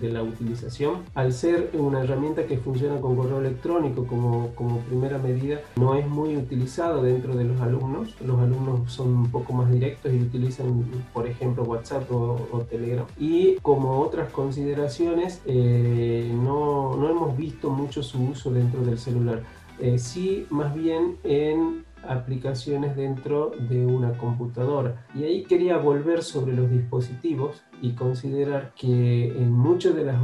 de 0.00 0.10
la 0.10 0.22
utilización. 0.22 1.02
Al 1.14 1.32
ser 1.32 1.70
una 1.74 2.02
herramienta 2.02 2.46
que 2.46 2.58
funciona 2.58 3.00
con 3.00 3.16
correo 3.16 3.40
electrónico 3.40 4.06
como, 4.06 4.54
como 4.54 4.78
primera 4.80 5.18
medida, 5.18 5.60
no 5.76 5.94
es 5.94 6.06
muy 6.06 6.36
utilizado 6.36 7.02
dentro 7.02 7.34
de 7.34 7.44
los 7.44 7.60
alumnos. 7.60 8.14
Los 8.24 8.40
alumnos 8.40 8.92
son 8.92 9.08
un 9.08 9.30
poco 9.30 9.52
más 9.52 9.70
directos 9.70 10.12
y 10.12 10.22
utilizan, 10.22 10.84
por 11.12 11.26
ejemplo, 11.26 11.64
WhatsApp 11.64 12.10
o, 12.10 12.38
Telegram. 12.70 13.06
Y 13.18 13.56
como 13.56 14.00
otras 14.00 14.30
consideraciones, 14.30 15.40
eh, 15.46 16.30
no, 16.32 16.96
no, 16.96 17.10
hemos 17.10 17.36
visto 17.36 17.70
mucho 17.70 18.02
su 18.02 18.22
uso 18.22 18.50
dentro 18.50 18.82
del 18.82 18.98
celular. 18.98 19.42
Eh, 19.80 19.98
sí, 19.98 20.46
más 20.50 20.74
bien 20.74 21.16
en 21.24 21.84
aplicaciones 22.06 22.96
dentro 22.96 23.52
de 23.68 23.86
una 23.86 24.16
computadora. 24.18 25.06
Y 25.14 25.24
ahí 25.24 25.44
quería 25.44 25.76
volver 25.78 26.22
sobre 26.22 26.54
los 26.54 26.70
dispositivos 26.70 27.62
y 27.82 27.92
considerar 27.94 28.72
que 28.76 29.36
en 29.36 29.50
muchas 29.50 29.96
de 29.96 30.04
las, 30.04 30.22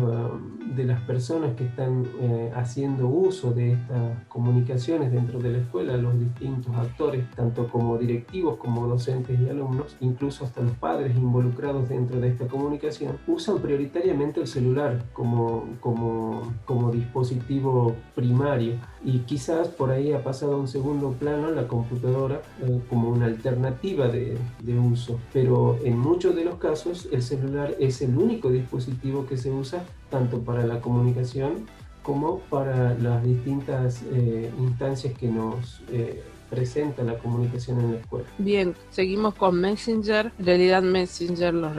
de 0.76 0.84
las 0.84 1.00
personas 1.00 1.56
que 1.56 1.64
están 1.64 2.06
eh, 2.20 2.52
haciendo 2.54 3.08
uso 3.08 3.52
de 3.52 3.72
estas 3.72 4.26
comunicaciones 4.28 5.10
dentro 5.10 5.40
de 5.40 5.50
la 5.50 5.58
escuela, 5.58 5.96
los 5.96 6.18
distintos 6.18 6.72
actores, 6.76 7.28
tanto 7.32 7.66
como 7.66 7.98
directivos 7.98 8.58
como 8.58 8.86
docentes 8.86 9.38
y 9.40 9.48
alumnos, 9.50 9.96
incluso 10.00 10.44
hasta 10.44 10.60
los 10.60 10.76
padres 10.76 11.16
involucrados 11.16 11.88
dentro 11.88 12.20
de 12.20 12.28
esta 12.28 12.46
comunicación, 12.46 13.18
usan 13.26 13.58
prioritariamente 13.58 14.40
el 14.40 14.46
celular 14.46 15.04
como, 15.12 15.64
como, 15.80 16.42
como 16.64 16.92
dispositivo 16.92 17.96
primario. 18.14 18.74
Y 19.04 19.20
quizás 19.20 19.66
por 19.66 19.90
ahí 19.90 20.12
ha 20.12 20.22
pasado 20.22 20.54
a 20.54 20.58
un 20.58 20.68
segundo 20.68 21.10
plano 21.10 21.50
la 21.50 21.66
computadora 21.66 22.40
eh, 22.62 22.80
como 22.88 23.10
una 23.10 23.26
alternativa 23.26 24.06
de, 24.06 24.38
de 24.62 24.78
uso, 24.78 25.18
pero 25.32 25.76
en 25.82 25.98
muchos 25.98 26.36
de 26.36 26.44
los 26.44 26.56
casos 26.56 27.08
el 27.10 27.22
celular 27.22 27.47
es 27.78 28.02
el 28.02 28.16
único 28.16 28.50
dispositivo 28.50 29.26
que 29.26 29.36
se 29.36 29.50
usa 29.50 29.84
tanto 30.10 30.40
para 30.40 30.66
la 30.66 30.80
comunicación 30.80 31.66
como 32.02 32.38
para 32.40 32.94
las 32.94 33.22
distintas 33.22 34.02
eh, 34.12 34.50
instancias 34.58 35.12
que 35.14 35.28
nos 35.28 35.82
eh, 35.90 36.22
presenta 36.48 37.02
la 37.02 37.18
comunicación 37.18 37.80
en 37.80 37.92
la 37.92 37.98
escuela. 37.98 38.26
Bien, 38.38 38.74
seguimos 38.90 39.34
con 39.34 39.60
Messenger. 39.60 40.32
En 40.38 40.46
realidad 40.46 40.82
Messenger 40.82 41.54
lo, 41.54 41.70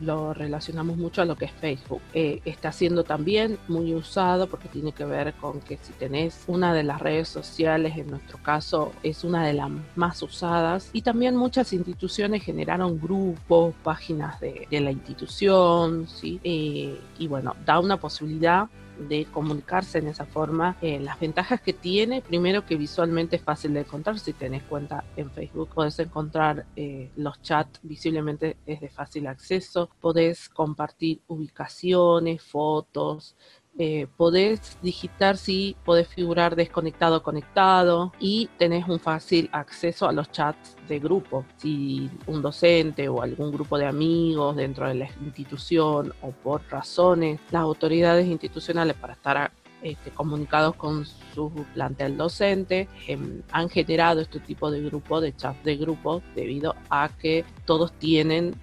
lo 0.00 0.34
relacionamos 0.34 0.96
mucho 0.96 1.22
a 1.22 1.24
lo 1.24 1.36
que 1.36 1.46
es 1.46 1.52
Facebook. 1.52 2.00
Eh, 2.14 2.40
está 2.44 2.72
siendo 2.72 3.04
también 3.04 3.58
muy 3.68 3.94
usado 3.94 4.48
porque 4.48 4.68
tiene 4.68 4.92
que 4.92 5.04
ver 5.04 5.34
con 5.34 5.60
que 5.60 5.78
si 5.82 5.92
tenés 5.92 6.44
una 6.46 6.74
de 6.74 6.82
las 6.82 7.00
redes 7.00 7.28
sociales, 7.28 7.96
en 7.96 8.10
nuestro 8.10 8.38
caso 8.38 8.92
es 9.02 9.24
una 9.24 9.46
de 9.46 9.54
las 9.54 9.70
más 9.94 10.22
usadas, 10.22 10.90
y 10.92 11.02
también 11.02 11.36
muchas 11.36 11.72
instituciones 11.72 12.42
generaron 12.42 13.00
grupos, 13.00 13.74
páginas 13.82 14.40
de, 14.40 14.66
la 14.76 14.90
institución, 14.90 16.06
¿sí? 16.06 16.38
Eh, 16.44 17.00
y 17.18 17.26
bueno, 17.28 17.56
da 17.64 17.80
una 17.80 17.98
posibilidad 17.98 18.68
de 18.98 19.26
comunicarse 19.26 19.98
en 19.98 20.08
esa 20.08 20.26
forma. 20.26 20.76
Eh, 20.80 20.98
las 21.00 21.18
ventajas 21.18 21.60
que 21.60 21.72
tiene, 21.72 22.22
primero 22.22 22.64
que 22.64 22.76
visualmente 22.76 23.36
es 23.36 23.42
fácil 23.42 23.74
de 23.74 23.80
encontrar, 23.80 24.18
si 24.18 24.32
tenés 24.32 24.62
cuenta 24.64 25.04
en 25.16 25.30
Facebook 25.30 25.70
podés 25.74 25.98
encontrar 25.98 26.66
eh, 26.76 27.10
los 27.16 27.40
chats, 27.42 27.80
visiblemente 27.82 28.56
es 28.66 28.80
de 28.80 28.88
fácil 28.88 29.26
acceso, 29.26 29.90
podés 30.00 30.48
compartir 30.48 31.20
ubicaciones, 31.26 32.42
fotos, 32.42 33.36
eh, 33.78 34.06
podés 34.16 34.78
digitar 34.82 35.36
si 35.36 35.76
podés 35.84 36.08
figurar 36.08 36.56
desconectado 36.56 37.22
conectado 37.22 38.12
y 38.18 38.48
tenés 38.58 38.88
un 38.88 38.98
fácil 38.98 39.50
acceso 39.52 40.08
a 40.08 40.12
los 40.12 40.30
chats 40.30 40.76
de 40.88 40.98
grupo. 40.98 41.44
Si 41.58 42.10
un 42.26 42.40
docente 42.40 43.08
o 43.08 43.20
algún 43.20 43.52
grupo 43.52 43.76
de 43.76 43.86
amigos 43.86 44.56
dentro 44.56 44.88
de 44.88 44.94
la 44.94 45.08
institución 45.22 46.14
o 46.22 46.30
por 46.30 46.62
razones 46.70 47.38
las 47.50 47.62
autoridades 47.62 48.26
institucionales 48.26 48.96
para 48.96 49.12
estar 49.12 49.52
este, 49.82 50.10
comunicados 50.10 50.74
con 50.76 51.04
su 51.34 51.52
plantel 51.74 52.16
docente, 52.16 52.88
em, 53.06 53.42
han 53.52 53.68
generado 53.68 54.22
este 54.22 54.40
tipo 54.40 54.70
de 54.70 54.80
grupo, 54.80 55.20
de 55.20 55.36
chats 55.36 55.62
de 55.64 55.76
grupo, 55.76 56.22
debido 56.34 56.74
a 56.88 57.10
que 57.20 57.44
todos 57.66 57.92
tienen 57.92 58.54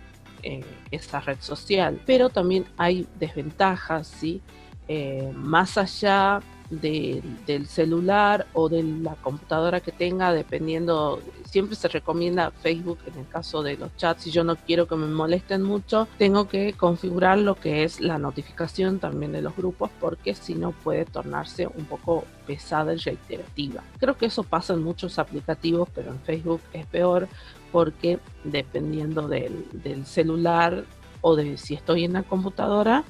eh, 0.42 0.66
esa 0.92 1.20
red 1.20 1.38
social. 1.40 2.02
Pero 2.06 2.30
también 2.30 2.66
hay 2.78 3.08
desventajas, 3.20 4.08
¿sí? 4.08 4.42
Eh, 4.88 5.32
más 5.36 5.78
allá 5.78 6.42
del 6.70 7.68
celular 7.68 8.48
o 8.54 8.70
de 8.70 8.84
la 8.84 9.16
computadora 9.16 9.80
que 9.80 9.92
tenga, 9.92 10.34
dependiendo, 10.34 11.22
siempre 11.46 11.76
se 11.76 11.88
recomienda 11.88 12.52
Facebook 12.52 13.00
en 13.06 13.20
el 13.20 13.28
caso 13.28 13.62
de 13.64 13.78
los 13.78 13.96
chats, 13.98 14.24
si 14.24 14.32
yo 14.32 14.44
no 14.44 14.56
quiero 14.56 14.88
que 14.88 14.96
me 14.96 15.08
molesten 15.08 15.62
mucho, 15.62 16.08
tengo 16.18 16.48
que 16.48 16.74
configurar 16.74 17.38
lo 17.38 17.56
que 17.56 17.84
es 17.84 18.00
la 18.00 18.18
notificación 18.18 19.00
también 19.00 19.32
de 19.34 19.42
los 19.42 19.56
grupos, 19.56 19.92
porque 20.00 20.34
si 20.34 20.56
no 20.56 20.72
puede 20.72 21.06
tornarse 21.06 21.68
un 21.68 21.86
poco 21.86 22.26
pesada 22.48 22.94
y 22.94 22.98
reiterativa. 22.98 23.84
Creo 24.00 24.18
que 24.18 24.26
eso 24.26 24.44
pasa 24.44 24.74
en 24.74 24.84
muchos 24.84 25.20
aplicativos, 25.20 25.90
pero 25.94 26.12
en 26.12 26.20
Facebook 26.22 26.62
es 26.74 26.86
peor 26.88 27.28
porque 27.72 28.20
dependiendo 28.44 29.28
del, 29.28 29.66
del 29.72 30.06
celular 30.06 30.86
o 31.22 31.36
de 31.36 31.58
si 31.58 31.74
estoy 31.74 32.04
en 32.04 32.14
la 32.14 32.24
computadora, 32.24 33.04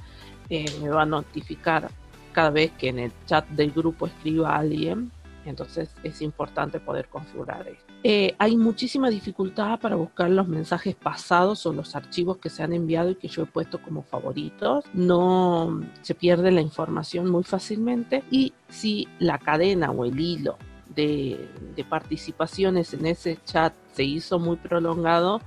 eh, 0.50 0.66
me 0.82 0.90
va 0.90 1.04
a 1.04 1.06
notificar 1.06 1.90
cada 2.32 2.50
vez 2.50 2.72
que 2.72 2.90
en 2.90 3.00
el 3.00 3.12
chat 3.26 3.48
del 3.50 3.72
grupo 3.72 4.08
escriba 4.08 4.56
alguien. 4.56 5.12
Entonces 5.46 5.94
es 6.04 6.22
importante 6.22 6.80
poder 6.80 7.10
configurar 7.10 7.68
esto. 7.68 7.94
Eh, 8.06 8.36
hay 8.38 8.58
muchísima 8.58 9.10
dificultad 9.10 9.80
para 9.80 9.96
buscar 9.96 10.30
los 10.30 10.48
mensajes 10.48 10.94
pasados 10.96 11.66
o 11.66 11.72
los 11.72 11.96
archivos 11.96 12.38
que 12.38 12.50
se 12.50 12.64
han 12.64 12.74
enviado 12.74 13.12
y 13.12 13.16
que 13.16 13.30
yo 13.30 13.44
he 13.44 13.46
puesto 13.46 13.82
como 13.82 14.04
favoritos. 14.04 14.86
No 14.94 15.82
se 16.02 16.16
pierde 16.16 16.52
la 16.52 16.62
información 16.62 17.30
muy 17.30 17.44
fácilmente 17.44 18.24
y 18.30 18.54
si 18.70 19.08
la 19.20 19.38
cadena 19.38 19.92
o 19.92 20.04
el 20.06 20.20
hilo 20.20 20.58
de, 20.96 21.48
participaciones 21.90 22.94
en 22.94 23.06
ese 23.06 23.38
chat 23.46 23.74
se 23.94 24.04
hizo 24.04 24.40
muy 24.40 24.58
prolongado, 24.58 25.42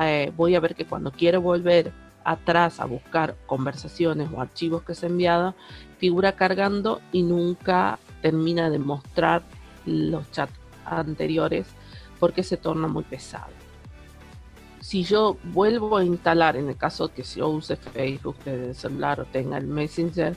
eh, 0.00 0.32
voy 0.36 0.54
a 0.54 0.60
ver 0.60 0.74
que 0.74 0.86
cuando 0.86 1.10
quiero 1.10 1.42
volver 1.42 1.92
atrás 2.30 2.78
a 2.78 2.84
buscar 2.84 3.36
conversaciones 3.46 4.28
o 4.34 4.40
archivos 4.40 4.82
que 4.82 4.94
se 4.94 5.06
han 5.06 5.12
enviado, 5.12 5.54
figura 5.96 6.32
cargando 6.32 7.00
y 7.10 7.22
nunca 7.22 7.98
termina 8.20 8.68
de 8.68 8.78
mostrar 8.78 9.42
los 9.86 10.30
chats 10.30 10.52
anteriores 10.84 11.66
porque 12.20 12.42
se 12.42 12.58
torna 12.58 12.86
muy 12.86 13.04
pesado. 13.04 13.52
Si 14.80 15.04
yo 15.04 15.38
vuelvo 15.42 15.96
a 15.96 16.04
instalar, 16.04 16.56
en 16.56 16.68
el 16.68 16.76
caso 16.76 17.08
que 17.08 17.22
yo 17.22 17.48
use 17.48 17.76
Facebook 17.76 18.36
desde 18.44 18.68
el 18.68 18.74
celular 18.74 19.20
o 19.20 19.24
tenga 19.24 19.56
el 19.56 19.66
Messenger 19.66 20.36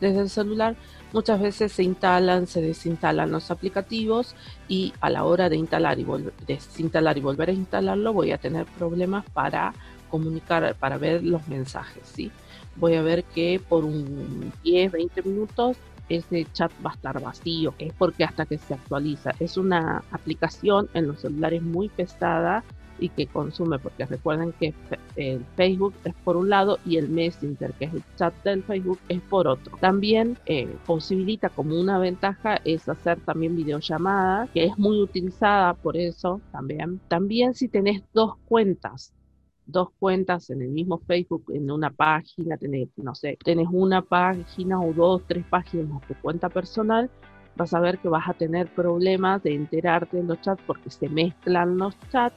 desde 0.00 0.20
el 0.20 0.30
celular, 0.30 0.76
muchas 1.12 1.40
veces 1.40 1.72
se 1.72 1.84
instalan, 1.84 2.46
se 2.46 2.60
desinstalan 2.60 3.30
los 3.30 3.50
aplicativos 3.50 4.34
y 4.68 4.92
a 5.00 5.10
la 5.10 5.24
hora 5.24 5.48
de 5.48 5.56
instalar 5.56 5.98
y 5.98 6.06
desinstalar 6.46 7.16
y 7.16 7.20
volver 7.20 7.50
a 7.50 7.52
instalarlo 7.52 8.12
voy 8.12 8.32
a 8.32 8.38
tener 8.38 8.66
problemas 8.66 9.24
para 9.30 9.72
comunicar, 10.08 10.74
para 10.76 10.98
ver 10.98 11.22
los 11.22 11.46
mensajes, 11.48 12.02
¿sí? 12.04 12.30
Voy 12.76 12.94
a 12.94 13.02
ver 13.02 13.24
que 13.24 13.60
por 13.68 13.84
un 13.84 14.52
10, 14.62 14.92
20 14.92 15.22
minutos 15.22 15.76
ese 16.08 16.46
chat 16.52 16.72
va 16.84 16.90
a 16.90 16.94
estar 16.94 17.20
vacío, 17.20 17.74
es 17.78 17.92
porque 17.92 18.24
hasta 18.24 18.46
que 18.46 18.58
se 18.58 18.74
actualiza. 18.74 19.32
Es 19.38 19.56
una 19.56 20.02
aplicación 20.10 20.88
en 20.94 21.06
los 21.06 21.20
celulares 21.20 21.62
muy 21.62 21.88
pesada 21.88 22.64
y 23.00 23.10
que 23.10 23.26
consume, 23.26 23.78
porque 23.78 24.06
recuerden 24.06 24.52
que 24.52 24.74
el 25.16 25.44
Facebook 25.56 25.94
es 26.04 26.14
por 26.24 26.36
un 26.36 26.50
lado 26.50 26.78
y 26.84 26.96
el 26.96 27.08
Messenger, 27.08 27.72
que 27.74 27.86
es 27.86 27.94
el 27.94 28.02
chat 28.16 28.34
del 28.42 28.62
Facebook, 28.62 28.98
es 29.08 29.20
por 29.20 29.46
otro. 29.46 29.76
También 29.80 30.36
eh, 30.46 30.68
posibilita 30.86 31.48
como 31.48 31.78
una 31.78 31.98
ventaja 31.98 32.60
es 32.64 32.88
hacer 32.88 33.20
también 33.20 33.56
videollamadas, 33.56 34.50
que 34.50 34.64
es 34.64 34.78
muy 34.78 35.00
utilizada 35.00 35.74
por 35.74 35.96
eso 35.96 36.40
también. 36.52 37.00
También 37.08 37.54
si 37.54 37.68
tenés 37.68 38.02
dos 38.12 38.34
cuentas, 38.46 39.12
dos 39.68 39.90
cuentas 39.98 40.50
en 40.50 40.62
el 40.62 40.70
mismo 40.70 40.98
Facebook, 41.06 41.44
en 41.54 41.70
una 41.70 41.90
página, 41.90 42.56
tenés, 42.56 42.88
no 42.96 43.14
sé, 43.14 43.38
tenés 43.44 43.68
una 43.70 44.02
página 44.02 44.80
o 44.80 44.92
dos, 44.92 45.22
tres 45.28 45.44
páginas 45.48 46.00
de 46.00 46.14
tu 46.14 46.20
cuenta 46.20 46.48
personal, 46.48 47.10
vas 47.54 47.74
a 47.74 47.80
ver 47.80 47.98
que 47.98 48.08
vas 48.08 48.26
a 48.28 48.32
tener 48.32 48.66
problemas 48.68 49.42
de 49.42 49.54
enterarte 49.54 50.18
en 50.18 50.26
los 50.26 50.40
chats 50.40 50.62
porque 50.66 50.90
se 50.90 51.08
mezclan 51.08 51.76
los 51.76 51.94
chats. 52.10 52.34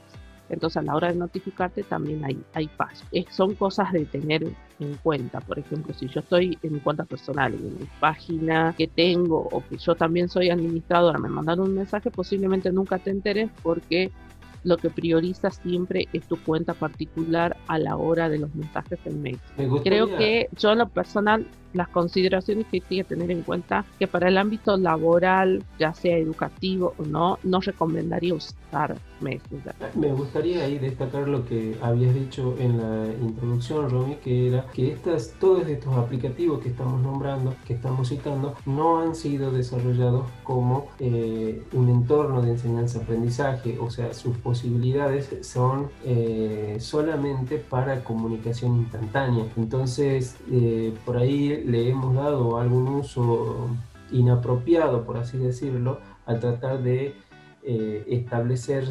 Entonces 0.50 0.76
a 0.76 0.82
la 0.82 0.94
hora 0.94 1.08
de 1.08 1.14
notificarte 1.14 1.82
también 1.84 2.22
hay, 2.24 2.38
hay 2.52 2.68
fallos. 2.68 3.06
son 3.30 3.54
cosas 3.54 3.90
de 3.92 4.04
tener 4.04 4.44
en 4.80 4.94
cuenta. 5.02 5.40
Por 5.40 5.58
ejemplo, 5.58 5.94
si 5.94 6.08
yo 6.08 6.20
estoy 6.20 6.58
en 6.62 6.74
mi 6.74 6.80
cuenta 6.80 7.04
personal, 7.04 7.54
en 7.54 7.78
mi 7.78 7.88
página 8.00 8.74
que 8.76 8.86
tengo 8.86 9.48
o 9.50 9.62
que 9.66 9.78
yo 9.78 9.94
también 9.94 10.28
soy 10.28 10.50
administradora, 10.50 11.18
me 11.18 11.30
mandaron 11.30 11.68
un 11.68 11.76
mensaje, 11.76 12.10
posiblemente 12.10 12.70
nunca 12.70 12.98
te 12.98 13.10
enteres 13.10 13.50
porque 13.62 14.10
lo 14.64 14.76
que 14.76 14.90
prioriza 14.90 15.50
siempre 15.50 16.08
es 16.12 16.26
tu 16.26 16.36
cuenta 16.42 16.74
particular 16.74 17.56
a 17.66 17.78
la 17.78 17.96
hora 17.96 18.28
de 18.28 18.38
los 18.38 18.54
mensajes 18.54 18.98
en 19.04 19.22
mail. 19.22 19.40
Creo 19.82 20.06
que 20.16 20.48
yo 20.58 20.72
en 20.72 20.78
lo 20.78 20.88
personal 20.88 21.46
las 21.72 21.88
consideraciones 21.88 22.66
que 22.66 22.80
tiene 22.80 23.04
que 23.04 23.14
tener 23.14 23.30
en 23.30 23.42
cuenta 23.42 23.84
que 23.98 24.06
para 24.06 24.28
el 24.28 24.38
ámbito 24.38 24.76
laboral, 24.76 25.62
ya 25.78 25.92
sea 25.94 26.16
educativo 26.16 26.94
o 26.98 27.04
no, 27.04 27.38
no 27.42 27.60
recomendaría 27.60 28.34
usar 28.34 28.96
Messenger. 29.20 29.74
Me 29.94 30.12
gustaría 30.12 30.64
ahí 30.64 30.78
destacar 30.78 31.28
lo 31.28 31.44
que 31.44 31.76
habías 31.80 32.14
dicho 32.14 32.56
en 32.58 32.78
la 32.78 33.06
introducción, 33.20 33.88
Romy, 33.88 34.16
que 34.16 34.48
era 34.48 34.66
que 34.72 34.92
estas, 34.92 35.34
todos 35.38 35.66
estos 35.68 35.94
aplicativos 35.96 36.60
que 36.60 36.70
estamos 36.70 37.00
nombrando, 37.00 37.54
que 37.66 37.74
estamos 37.74 38.08
citando, 38.08 38.54
no 38.66 39.00
han 39.00 39.14
sido 39.14 39.50
desarrollados 39.50 40.26
como 40.42 40.88
eh, 40.98 41.62
un 41.72 41.88
entorno 41.88 42.42
de 42.42 42.52
enseñanza-aprendizaje, 42.52 43.78
o 43.78 43.90
sea, 43.90 44.12
sus 44.12 44.36
posibilidades 44.38 45.28
son 45.42 45.88
eh, 46.04 46.76
solamente 46.80 47.58
para 47.58 48.02
comunicación 48.02 48.78
instantánea. 48.78 49.46
Entonces, 49.56 50.36
eh, 50.50 50.92
por 51.04 51.16
ahí 51.16 51.61
le 51.64 51.90
hemos 51.90 52.14
dado 52.14 52.58
algún 52.58 52.88
uso 52.88 53.68
inapropiado, 54.10 55.04
por 55.04 55.16
así 55.16 55.38
decirlo, 55.38 56.00
al 56.26 56.40
tratar 56.40 56.82
de 56.82 57.14
eh, 57.62 58.04
establecer 58.08 58.84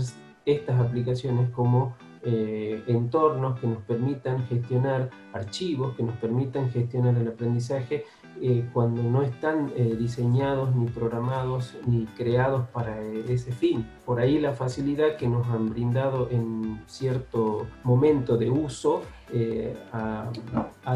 estas 0.46 0.80
aplicaciones 0.80 1.50
como 1.52 1.96
eh, 2.24 2.84
entornos 2.88 3.60
que 3.60 3.68
nos 3.68 3.80
permitan 3.84 4.46
gestionar 4.48 5.10
archivos, 5.34 5.96
que 5.96 6.04
nos 6.04 6.16
permitan 6.18 6.70
gestionar 6.70 7.16
el 7.18 7.28
aprendizaje 7.28 8.06
eh, 8.42 8.68
cuando 8.74 9.04
no 9.04 9.24
están 9.24 9.72
diseñados 9.98 10.76
ni 10.76 10.88
programados 10.88 11.76
ni 11.86 12.06
creados 12.06 12.68
para 12.70 13.02
ese 13.02 13.52
fin. 13.52 13.88
Por 14.06 14.20
ahí 14.20 14.40
la 14.40 14.54
facilidad 14.54 15.18
que 15.18 15.28
nos 15.28 15.48
han 15.48 15.70
brindado 15.70 16.30
en 16.30 16.82
cierto 16.88 17.68
momento 17.84 18.38
de 18.38 18.50
uso 18.50 19.04
eh, 19.34 19.78
ha, 19.94 20.30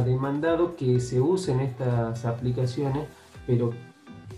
demandado 0.04 0.76
que 0.76 1.00
se 1.00 1.22
usen 1.22 1.62
estas 1.62 2.26
aplicaciones, 2.26 3.08
pero 3.48 3.72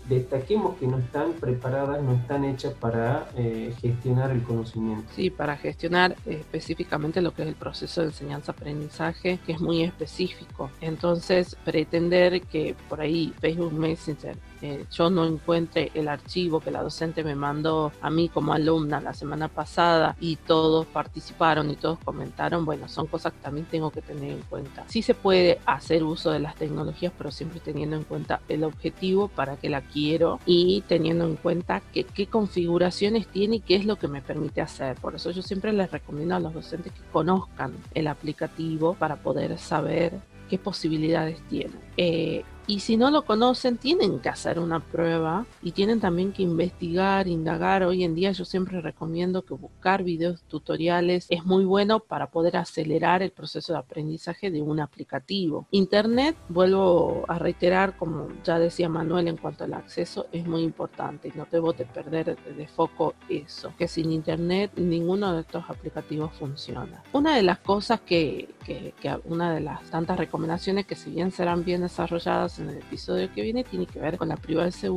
destaquemos 0.08 0.76
que 0.78 0.86
no 0.86 0.98
están 0.98 1.32
preparadas, 1.34 2.02
no 2.02 2.14
están 2.14 2.44
hechas 2.44 2.74
para 2.74 3.28
eh, 3.36 3.74
gestionar 3.80 4.30
el 4.30 4.42
conocimiento. 4.42 5.04
Sí, 5.14 5.30
para 5.30 5.56
gestionar 5.56 6.16
específicamente 6.26 7.20
lo 7.20 7.32
que 7.32 7.42
es 7.42 7.48
el 7.48 7.54
proceso 7.54 8.00
de 8.00 8.08
enseñanza-aprendizaje, 8.08 9.38
que 9.44 9.52
es 9.52 9.60
muy 9.60 9.82
específico. 9.82 10.70
Entonces, 10.80 11.56
pretender 11.64 12.40
que 12.42 12.74
por 12.88 13.00
ahí 13.00 13.34
Facebook 13.40 13.72
Messenger 13.72 14.36
eh, 14.62 14.84
yo 14.90 15.10
no 15.10 15.26
encuentre 15.26 15.90
el 15.94 16.08
archivo 16.08 16.60
que 16.60 16.70
la 16.70 16.82
docente 16.82 17.24
me 17.24 17.34
mandó 17.34 17.92
a 18.00 18.10
mí 18.10 18.28
como 18.28 18.52
alumna 18.52 19.00
la 19.00 19.14
semana 19.14 19.48
pasada 19.48 20.16
y 20.20 20.36
todos 20.36 20.86
participaron 20.86 21.70
y 21.70 21.76
todos 21.76 21.98
comentaron, 22.00 22.64
bueno, 22.64 22.88
son 22.88 23.06
cosas 23.06 23.32
que 23.32 23.40
también 23.40 23.66
tengo 23.66 23.90
que 23.90 24.02
tener 24.02 24.32
en 24.32 24.42
cuenta. 24.42 24.84
Sí 24.88 25.02
se 25.02 25.14
puede 25.14 25.60
hacer 25.66 26.02
uso 26.02 26.30
de 26.30 26.40
las 26.40 26.54
tecnologías, 26.56 27.12
pero 27.16 27.30
siempre 27.30 27.60
teniendo 27.60 27.96
en 27.96 28.04
cuenta 28.04 28.40
el 28.48 28.64
objetivo 28.64 29.28
para 29.28 29.56
que 29.56 29.68
la 29.68 29.82
quiero 29.82 30.40
y 30.46 30.82
teniendo 30.88 31.24
en 31.24 31.36
cuenta 31.36 31.80
que, 31.92 32.04
qué 32.04 32.26
configuraciones 32.26 33.28
tiene 33.28 33.56
y 33.56 33.60
qué 33.60 33.76
es 33.76 33.84
lo 33.84 33.96
que 33.96 34.08
me 34.08 34.22
permite 34.22 34.60
hacer. 34.60 34.96
Por 34.96 35.14
eso 35.14 35.30
yo 35.30 35.42
siempre 35.42 35.72
les 35.72 35.90
recomiendo 35.90 36.34
a 36.34 36.40
los 36.40 36.54
docentes 36.54 36.92
que 36.92 37.02
conozcan 37.12 37.74
el 37.94 38.06
aplicativo 38.06 38.94
para 38.94 39.16
poder 39.16 39.58
saber 39.58 40.20
qué 40.48 40.58
posibilidades 40.58 41.40
tiene. 41.48 41.74
Eh, 41.96 42.44
y 42.68 42.80
si 42.80 42.98
no 42.98 43.10
lo 43.10 43.22
conocen, 43.22 43.78
tienen 43.78 44.20
que 44.20 44.28
hacer 44.28 44.58
una 44.58 44.78
prueba 44.78 45.46
y 45.62 45.72
tienen 45.72 46.00
también 46.00 46.32
que 46.32 46.42
investigar, 46.42 47.26
indagar. 47.26 47.82
Hoy 47.82 48.04
en 48.04 48.14
día 48.14 48.30
yo 48.32 48.44
siempre 48.44 48.82
recomiendo 48.82 49.42
que 49.42 49.54
buscar 49.54 50.04
videos 50.04 50.42
tutoriales 50.42 51.26
es 51.30 51.46
muy 51.46 51.64
bueno 51.64 52.00
para 52.00 52.30
poder 52.30 52.58
acelerar 52.58 53.22
el 53.22 53.30
proceso 53.30 53.72
de 53.72 53.78
aprendizaje 53.78 54.50
de 54.50 54.60
un 54.60 54.80
aplicativo. 54.80 55.66
Internet, 55.70 56.36
vuelvo 56.50 57.24
a 57.26 57.38
reiterar, 57.38 57.96
como 57.96 58.28
ya 58.44 58.58
decía 58.58 58.90
Manuel 58.90 59.28
en 59.28 59.38
cuanto 59.38 59.64
al 59.64 59.72
acceso, 59.72 60.26
es 60.30 60.46
muy 60.46 60.60
importante 60.60 61.28
y 61.28 61.38
no 61.38 61.46
debo 61.50 61.72
de 61.72 61.86
perder 61.86 62.36
de 62.36 62.68
foco 62.68 63.14
eso, 63.30 63.72
que 63.78 63.88
sin 63.88 64.12
Internet 64.12 64.72
ninguno 64.76 65.32
de 65.32 65.40
estos 65.40 65.64
aplicativos 65.70 66.34
funciona. 66.34 67.02
Una 67.14 67.34
de 67.34 67.42
las 67.42 67.60
cosas 67.60 68.00
que, 68.02 68.54
que, 68.66 68.92
que 69.00 69.18
una 69.24 69.54
de 69.54 69.60
las 69.60 69.84
tantas 69.84 70.18
recomendaciones 70.18 70.84
que 70.84 70.96
si 70.96 71.10
bien 71.10 71.30
serán 71.30 71.64
bien 71.64 71.80
desarrolladas 71.80 72.57
en 72.58 72.70
el 72.70 72.78
episodio 72.78 73.32
que 73.32 73.42
viene 73.42 73.64
tiene 73.64 73.86
que 73.86 74.00
ver 74.00 74.18
con 74.18 74.28
la 74.28 74.36
privacidad 74.36 74.92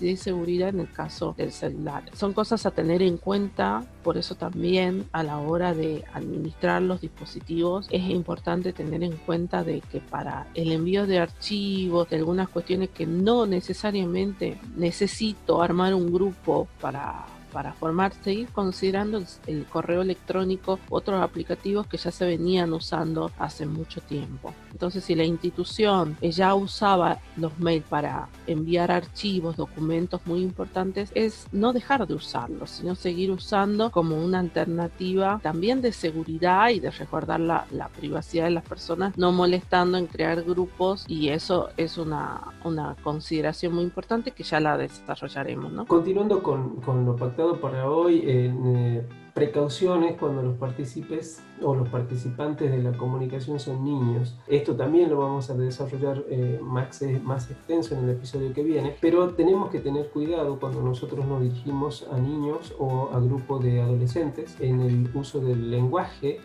y 0.00 0.16
seguridad 0.16 0.68
en 0.70 0.80
el 0.80 0.92
caso 0.92 1.34
del 1.36 1.52
celular. 1.52 2.04
Son 2.14 2.32
cosas 2.32 2.66
a 2.66 2.70
tener 2.70 3.02
en 3.02 3.16
cuenta, 3.16 3.84
por 4.02 4.16
eso 4.16 4.34
también 4.34 5.06
a 5.12 5.22
la 5.22 5.38
hora 5.38 5.74
de 5.74 6.04
administrar 6.12 6.82
los 6.82 7.00
dispositivos 7.00 7.88
es 7.90 8.08
importante 8.08 8.72
tener 8.72 9.02
en 9.02 9.16
cuenta 9.16 9.64
de 9.64 9.80
que 9.80 10.00
para 10.00 10.46
el 10.54 10.72
envío 10.72 11.06
de 11.06 11.18
archivos, 11.18 12.08
de 12.08 12.16
algunas 12.16 12.48
cuestiones 12.48 12.90
que 12.90 13.06
no 13.06 13.46
necesariamente 13.46 14.58
necesito 14.76 15.62
armar 15.62 15.94
un 15.94 16.12
grupo 16.12 16.68
para 16.80 17.26
para 17.52 17.72
formar, 17.72 18.12
seguir 18.22 18.48
considerando 18.48 19.22
el, 19.46 19.66
correo 19.66 20.02
electrónico, 20.02 20.78
otros 20.88 21.20
aplicativos 21.22 21.86
que 21.86 21.96
ya 21.96 22.10
se 22.10 22.26
venían 22.26 22.72
usando 22.72 23.30
hace 23.38 23.66
mucho 23.66 24.00
tiempo. 24.00 24.54
Entonces, 24.72 25.04
si 25.04 25.14
la 25.14 25.24
institución 25.24 26.16
ya 26.20 26.54
usaba 26.54 27.18
los 27.36 27.58
mails 27.58 27.84
para 27.88 28.28
enviar 28.46 28.90
archivos, 28.90 29.56
documentos 29.56 30.20
muy 30.26 30.42
importantes, 30.42 31.10
es 31.14 31.46
no 31.52 31.72
dejar 31.72 32.06
de 32.06 32.14
usarlos, 32.14 32.70
sino 32.70 32.94
seguir 32.94 33.30
usando 33.30 33.90
como 33.90 34.16
una 34.16 34.38
alternativa 34.38 35.40
también 35.42 35.80
de 35.82 35.92
seguridad 35.92 36.70
y 36.70 36.80
de 36.80 36.90
resguardar 36.90 37.40
la, 37.40 37.66
la 37.70 37.88
privacidad 37.88 38.44
de 38.44 38.50
las 38.50 38.64
personas, 38.64 39.16
no 39.16 39.32
molestando 39.32 39.98
en 39.98 40.06
crear 40.06 40.42
grupos 40.42 41.04
y 41.08 41.28
eso 41.28 41.70
es 41.76 41.98
una, 41.98 42.40
una 42.64 42.96
consideración 43.02 43.74
muy 43.74 43.84
importante 43.84 44.30
que 44.32 44.42
ya 44.42 44.60
la 44.60 44.76
desarrollaremos. 44.76 45.72
¿no? 45.72 45.86
Continuando 45.86 46.42
con, 46.42 46.76
con 46.76 47.04
lo 47.04 47.16
pactado 47.38 47.60
para 47.60 47.88
hoy, 47.88 48.20
eh, 48.24 49.06
precauciones 49.38 50.16
cuando 50.18 50.42
los 50.42 50.56
partícipes 50.56 51.40
o 51.62 51.74
los 51.74 51.88
participantes 51.88 52.70
de 52.70 52.82
la 52.82 52.92
comunicación 52.92 53.58
son 53.60 53.84
niños. 53.84 54.36
Esto 54.46 54.74
también 54.74 55.10
lo 55.10 55.18
vamos 55.18 55.50
a 55.50 55.54
desarrollar 55.54 56.24
eh, 56.28 56.58
más, 56.62 57.02
más 57.22 57.50
extenso 57.50 57.96
en 57.96 58.04
el 58.04 58.10
episodio 58.10 58.52
que 58.52 58.62
viene, 58.62 58.96
pero 59.00 59.30
tenemos 59.30 59.70
que 59.70 59.78
tener 59.80 60.08
cuidado 60.10 60.58
cuando 60.58 60.82
nosotros 60.82 61.24
nos 61.26 61.42
dirigimos 61.42 62.06
a 62.12 62.18
niños 62.18 62.74
o 62.78 63.10
a 63.12 63.20
grupos 63.20 63.62
de 63.64 63.80
adolescentes 63.80 64.56
en 64.60 64.80
el 64.80 65.10
uso 65.14 65.40
del 65.40 65.70
lenguaje, 65.70 66.40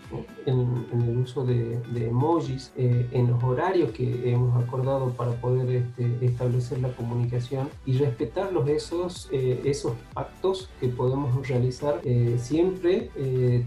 en, 0.45 0.85
el 0.91 1.17
uso 1.17 1.45
de, 1.45 1.79
emojis, 1.95 2.73
eh, 2.75 3.07
en 3.11 3.27
los 3.27 3.43
horarios 3.43 3.91
que 3.91 4.31
hemos 4.31 4.63
acordado 4.63 5.09
para 5.09 5.31
poder 5.33 5.69
este, 5.69 6.25
establecer 6.25 6.79
la 6.79 6.89
comunicación 6.95 7.69
y 7.85 7.97
respetar 7.97 8.51
los, 8.51 8.67
esos, 8.67 9.29
eh, 9.31 9.61
esos 9.65 9.93
pactos 10.13 10.69
que 10.79 10.89
podemos 10.89 11.47
realizar 11.47 12.01
siempre 12.37 12.82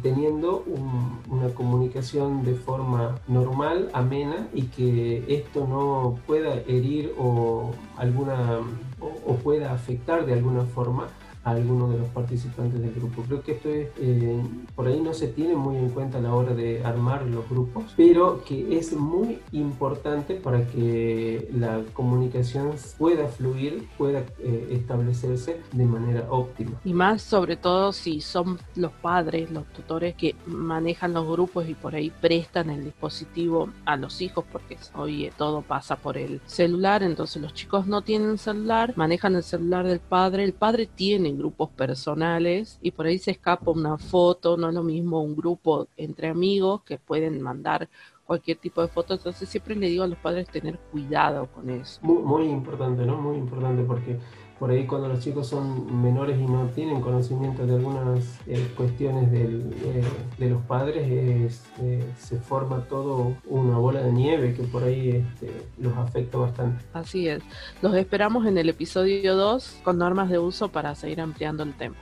teniendo 0.02 0.62
un 0.66 1.16
una 1.28 1.54
comunicación 1.54 2.44
de 2.44 2.54
forma 2.54 3.18
normal, 3.28 3.90
amena 3.92 4.48
y 4.54 4.62
que 4.62 5.24
esto 5.28 5.66
no 5.66 6.18
pueda 6.26 6.54
herir 6.66 7.12
o 7.18 7.72
alguna 7.96 8.58
o, 9.00 9.34
pueda 9.36 9.72
afectar 9.72 10.26
de 10.26 10.32
alguna 10.32 10.62
forma 10.62 11.08
a 11.46 11.50
alguno 11.50 11.88
de 11.88 11.98
los 11.98 12.08
participantes 12.08 12.80
del 12.80 12.92
grupo. 12.92 13.22
Creo 13.22 13.40
que 13.40 13.52
esto 13.52 13.68
es, 13.68 13.88
eh, 14.00 14.42
por 14.74 14.88
ahí 14.88 15.00
no 15.00 15.14
se 15.14 15.28
tiene 15.28 15.54
muy 15.54 15.76
en 15.76 15.90
cuenta 15.90 16.18
a 16.18 16.20
la 16.20 16.34
hora 16.34 16.54
de 16.54 16.84
armar 16.84 17.24
los 17.26 17.48
grupos, 17.48 17.84
pero 17.96 18.42
que 18.44 18.76
es 18.76 18.92
muy 18.92 19.38
importante 19.52 20.34
para 20.34 20.66
que 20.66 21.48
la 21.54 21.82
comunicación 21.92 22.72
pueda 22.98 23.28
fluir, 23.28 23.86
pueda 23.96 24.24
eh, 24.40 24.70
establecerse 24.72 25.60
de 25.72 25.84
manera 25.84 26.26
óptima. 26.30 26.72
Y 26.84 26.92
más 26.92 27.22
sobre 27.22 27.56
todo 27.56 27.92
si 27.92 28.20
son 28.20 28.58
los 28.74 28.90
padres, 28.90 29.48
los 29.52 29.66
tutores 29.66 30.16
que 30.16 30.34
manejan 30.46 31.12
los 31.12 31.28
grupos 31.28 31.68
y 31.68 31.74
por 31.74 31.94
ahí 31.94 32.10
prestan 32.20 32.70
el 32.70 32.84
dispositivo 32.84 33.70
a 33.84 33.96
los 33.96 34.20
hijos, 34.20 34.44
porque 34.50 34.76
hoy 34.96 35.30
todo 35.38 35.62
pasa 35.62 35.94
por 35.94 36.18
el 36.18 36.40
celular, 36.46 37.04
entonces 37.04 37.40
los 37.40 37.54
chicos 37.54 37.86
no 37.86 38.02
tienen 38.02 38.36
celular, 38.36 38.94
manejan 38.96 39.36
el 39.36 39.44
celular 39.44 39.86
del 39.86 40.00
padre, 40.00 40.42
el 40.42 40.52
padre 40.52 40.88
tiene 40.92 41.35
grupos 41.36 41.70
personales 41.70 42.78
y 42.82 42.90
por 42.90 43.06
ahí 43.06 43.18
se 43.18 43.32
escapa 43.32 43.70
una 43.70 43.98
foto, 43.98 44.56
no 44.56 44.68
es 44.68 44.74
lo 44.74 44.82
mismo 44.82 45.22
un 45.22 45.36
grupo 45.36 45.88
entre 45.96 46.28
amigos 46.28 46.82
que 46.82 46.98
pueden 46.98 47.40
mandar 47.40 47.88
cualquier 48.24 48.58
tipo 48.58 48.82
de 48.82 48.88
foto, 48.88 49.14
entonces 49.14 49.48
siempre 49.48 49.76
le 49.76 49.88
digo 49.88 50.02
a 50.02 50.08
los 50.08 50.18
padres 50.18 50.48
tener 50.48 50.78
cuidado 50.90 51.46
con 51.46 51.70
eso. 51.70 52.00
Muy, 52.02 52.22
muy 52.22 52.48
importante, 52.48 53.06
¿no? 53.06 53.16
Muy 53.16 53.36
importante 53.36 53.82
porque 53.84 54.18
por 54.58 54.70
ahí 54.70 54.86
cuando 54.86 55.08
los 55.08 55.20
chicos 55.20 55.48
son 55.48 56.02
menores 56.02 56.38
y 56.38 56.44
no 56.44 56.66
tienen 56.74 57.00
conocimiento 57.00 57.66
de 57.66 57.74
algunas 57.74 58.24
eh, 58.46 58.72
cuestiones 58.76 59.28
eh, 59.32 60.02
de 60.38 60.50
los 60.50 60.62
padres, 60.64 61.62
eh, 61.80 62.04
se 62.18 62.38
forma 62.38 62.84
todo 62.84 63.36
una 63.46 63.76
bola 63.76 64.00
de 64.00 64.12
nieve 64.12 64.54
que 64.54 64.62
por 64.62 64.84
ahí 64.84 65.10
este, 65.10 65.52
los 65.78 65.96
afecta 65.96 66.38
bastante. 66.38 66.84
Así 66.94 67.28
es. 67.28 67.42
Los 67.82 67.94
esperamos 67.94 68.46
en 68.46 68.56
el 68.56 68.68
episodio 68.68 69.36
2 69.36 69.80
con 69.84 69.98
normas 69.98 70.30
de 70.30 70.38
uso 70.38 70.68
para 70.68 70.94
seguir 70.94 71.20
ampliando 71.20 71.62
el 71.62 71.74
tema. 71.74 71.96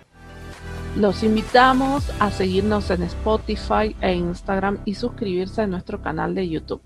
Los 0.97 1.25
invitamos 1.25 2.09
a 2.21 2.31
seguirnos 2.31 2.89
en 2.91 3.03
Spotify 3.03 3.97
e 4.01 4.15
Instagram 4.15 4.79
y 4.85 4.95
suscribirse 4.95 5.63
a 5.63 5.67
nuestro 5.67 6.01
canal 6.01 6.37
de 6.37 6.49
YouTube. 6.49 6.81